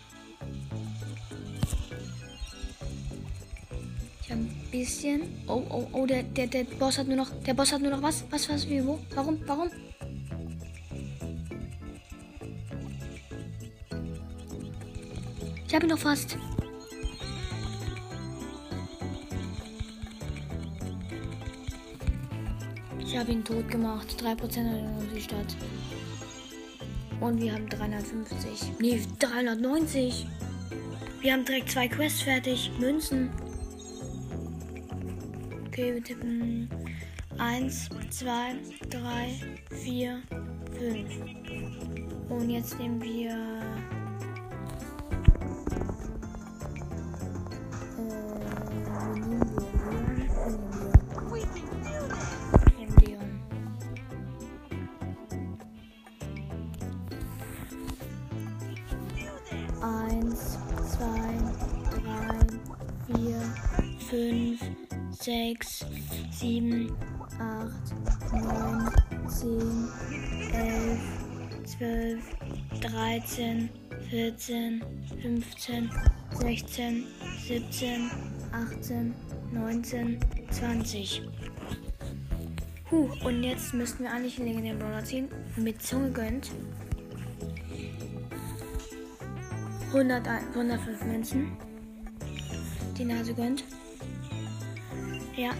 Ich 4.21 4.31
habe 4.31 4.41
ein 4.41 4.71
bisschen. 4.71 5.23
Oh, 5.47 5.63
oh, 5.71 5.89
oh, 5.93 6.07
der, 6.07 6.23
der, 6.23 6.47
der 6.47 6.65
Boss 6.65 6.99
hat 6.99 7.07
nur 7.09 7.17
noch. 7.17 7.31
Der 7.47 7.55
Boss 7.55 7.73
hat 7.73 7.81
nur 7.81 7.91
noch 7.91 8.03
was? 8.03 8.25
Was, 8.31 8.49
was, 8.49 8.69
wie, 8.69 8.85
wo? 8.85 8.99
Warum? 9.15 9.39
Warum? 9.47 9.71
Ich 15.67 15.75
habe 15.75 15.87
ihn 15.87 15.91
noch 15.91 15.99
fast. 15.99 16.37
Habe 23.23 23.33
ihn 23.33 23.45
tot 23.45 23.69
gemacht. 23.69 24.17
3% 24.21 24.35
hat 24.35 25.17
die 25.17 25.21
Stadt. 25.21 25.57
Und 27.21 27.41
wir 27.41 27.53
haben 27.53 27.69
350. 27.69 28.81
Nee, 28.81 29.01
390. 29.21 30.27
Wir 31.21 31.33
haben 31.33 31.45
direkt 31.45 31.71
zwei 31.71 31.87
Quests 31.87 32.23
fertig. 32.23 32.73
Münzen. 32.81 33.31
Okay, 35.69 35.95
wir 35.95 36.03
tippen 36.03 36.69
Eins, 37.39 37.89
zwei, 38.11 38.57
drei, 38.91 39.41
vier, 39.71 40.21
fünf. 40.77 41.13
Und 42.29 42.51
jetzt 42.51 42.77
nehmen 42.79 43.01
wir. 43.01 43.52
14, 74.43 74.83
15, 75.23 75.91
16, 76.33 77.07
17, 77.47 78.11
18, 78.51 79.15
19, 79.53 80.19
20. 80.51 81.23
Huh, 82.91 83.09
und 83.25 83.45
jetzt 83.45 83.73
müssten 83.73 84.03
wir 84.03 84.11
eigentlich 84.11 84.35
den 84.35 84.47
legendären 84.47 84.81
Brawler 84.81 85.05
ziehen. 85.05 85.29
Mit 85.55 85.81
Zunge 85.81 86.11
gönnt. 86.11 86.51
100, 89.93 90.27
105 90.27 91.05
Münzen. 91.05 91.57
Die 92.99 93.05
Nase 93.05 93.35
gönnt. 93.35 93.63
Ja. 95.37 95.51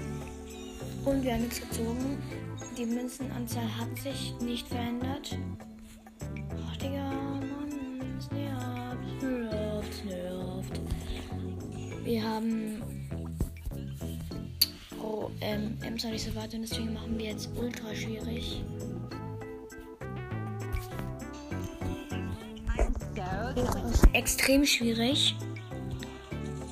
Und 1.05 1.23
wir 1.23 1.35
haben 1.35 1.45
jetzt 1.45 1.61
gezogen. 1.71 2.19
Die 2.77 2.87
Münzenanzahl 2.87 3.79
hat 3.79 3.97
sich 3.97 4.35
nicht 4.41 4.67
verändert. 4.67 5.39
Wir 12.13 12.23
haben. 12.23 12.83
Oh, 15.03 15.31
ähm, 15.41 15.79
Ems 15.83 16.05
nicht 16.05 16.23
so 16.23 16.35
weit 16.35 16.53
und 16.53 16.61
deswegen 16.61 16.93
machen 16.93 17.19
wir 17.19 17.25
jetzt 17.25 17.49
ultra 17.57 17.95
schwierig. 17.95 18.63
Extrem 24.13 24.67
schwierig. 24.67 25.35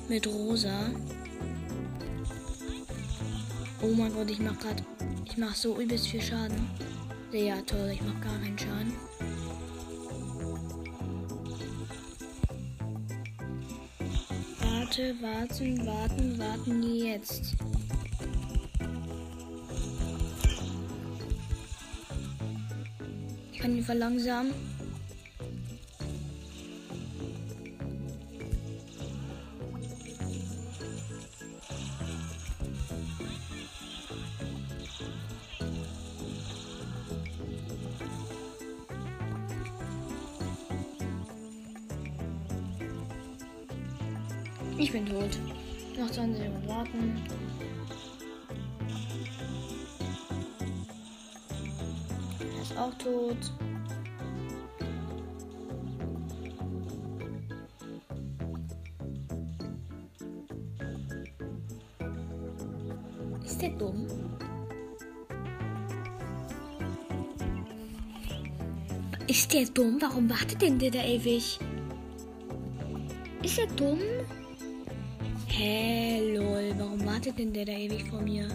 Mit 0.07 0.27
Rosa. 0.27 0.91
Oh 3.81 3.93
mein 3.97 4.13
Gott, 4.13 4.29
ich 4.29 4.39
mach 4.39 4.59
grad. 4.59 4.83
Ich 5.25 5.37
mach 5.37 5.55
so 5.55 5.81
übelst 5.81 6.05
viel 6.05 6.21
Schaden. 6.21 6.69
Ja, 7.31 7.59
toll, 7.63 7.89
ich 7.91 8.01
mach 8.03 8.21
gar 8.21 8.37
keinen 8.37 8.59
Schaden. 8.59 9.10
Warte, 14.91 15.15
warten, 15.21 15.85
warten, 15.85 16.37
warten 16.37 16.83
jetzt. 16.83 17.55
Ich 23.53 23.59
kann 23.59 23.77
ihn 23.77 23.85
verlangsamen. 23.85 24.51
Ist 69.61 69.77
der 69.77 69.83
dumm? 69.83 70.01
Warum 70.01 70.27
wartet 70.27 70.59
denn 70.59 70.79
der 70.79 70.89
da 70.89 71.03
ewig? 71.03 71.59
Ist 73.43 73.59
er 73.59 73.67
dumm? 73.75 73.99
Hä, 75.45 76.35
lol, 76.35 76.73
warum 76.79 77.05
wartet 77.05 77.37
denn 77.37 77.53
der 77.53 77.65
da 77.65 77.73
ewig 77.73 78.09
vor 78.09 78.21
mir? 78.21 78.47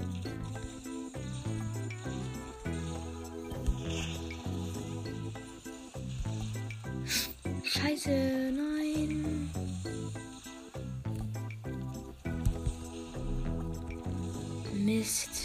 Scheiße, 7.62 8.10
nein. 8.56 9.50
Mist. 14.74 15.35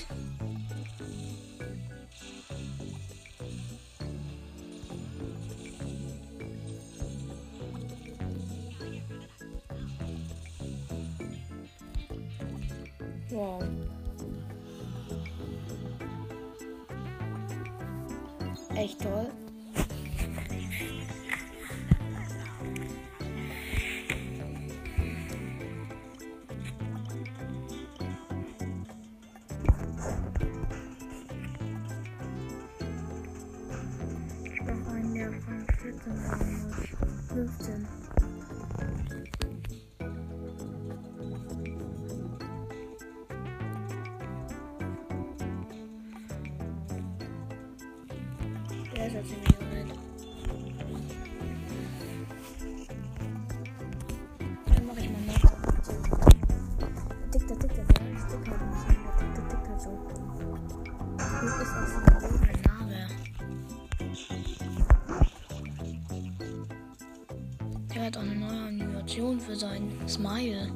Smile. 70.12 70.68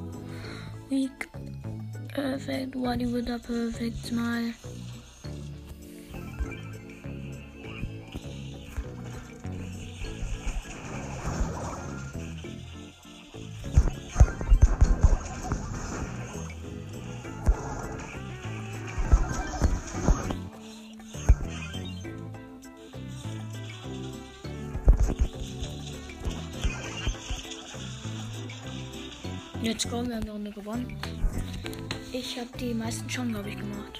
Weak. 0.89 1.27
Perfect. 2.13 2.73
Wadi 2.73 3.05
with 3.05 3.27
a 3.27 3.38
perfect 3.38 3.97
smile. 3.97 4.53
Let's 29.66 29.89
go, 29.89 30.05
wir 30.05 30.18
haben 30.18 30.22
eine 30.22 30.32
Runde 30.32 30.51
gewonnen. 30.51 30.95
Ich 32.13 32.38
habe 32.38 32.49
die 32.59 32.72
meisten 32.72 33.09
schon, 33.09 33.30
glaube 33.30 33.49
ich, 33.49 33.57
gemacht. 33.57 33.99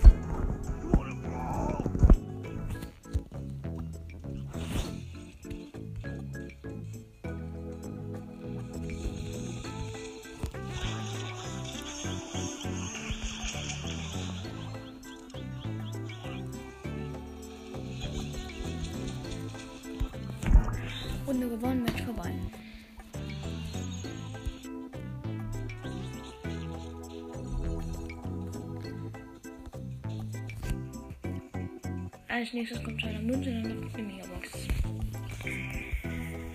Als 32.46 32.54
nächstes 32.54 32.84
kommt 32.84 33.04
eine 33.04 33.18
Münze 33.18 33.50
und 33.50 33.64
dann 33.64 33.82
kommt 33.82 33.96
eine 33.96 34.04
Megabox. 34.04 34.68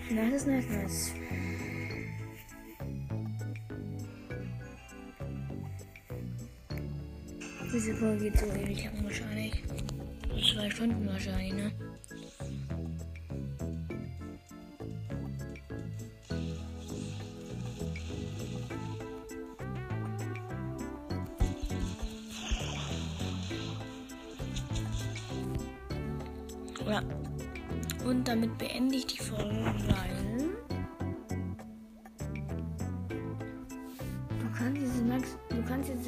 Nice, 0.09 0.45
nice, 0.45 0.69
nice. 0.69 1.13
Diese 7.73 7.93
Folge 7.95 8.23
geht 8.23 8.39
so 8.39 8.45
ewig 8.45 8.85
lang 8.85 9.03
wahrscheinlich. 9.03 9.63
Zwei 10.53 10.69
Stunden 10.69 11.05
wahrscheinlich, 11.09 11.53
ne? 11.55 11.70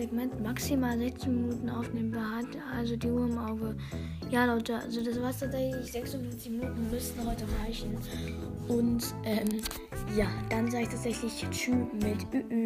Segment 0.03 0.41
maximal 0.41 0.97
16 0.97 1.33
Minuten 1.33 1.69
aufnehmen, 1.69 2.11
behalt 2.11 2.47
also 2.75 2.97
die 2.97 3.07
Uhr 3.07 3.25
im 3.25 3.37
Auge. 3.37 3.73
Ja, 4.29 4.43
Leute, 4.45 4.75
also 4.75 5.01
das 5.01 5.21
war 5.21 5.31
tatsächlich 5.31 5.93
56 5.93 6.51
Minuten 6.51 6.89
müssten 6.91 7.25
heute 7.25 7.45
reichen. 7.63 7.97
Und 8.67 9.01
ähm, 9.23 9.61
ja, 10.17 10.27
dann 10.49 10.69
sage 10.69 10.83
ich 10.83 10.89
tatsächlich 10.89 11.45
Tschüss 11.51 11.87
mit 11.93 12.33
Ü. 12.33 12.43
-Ü. 12.49 12.62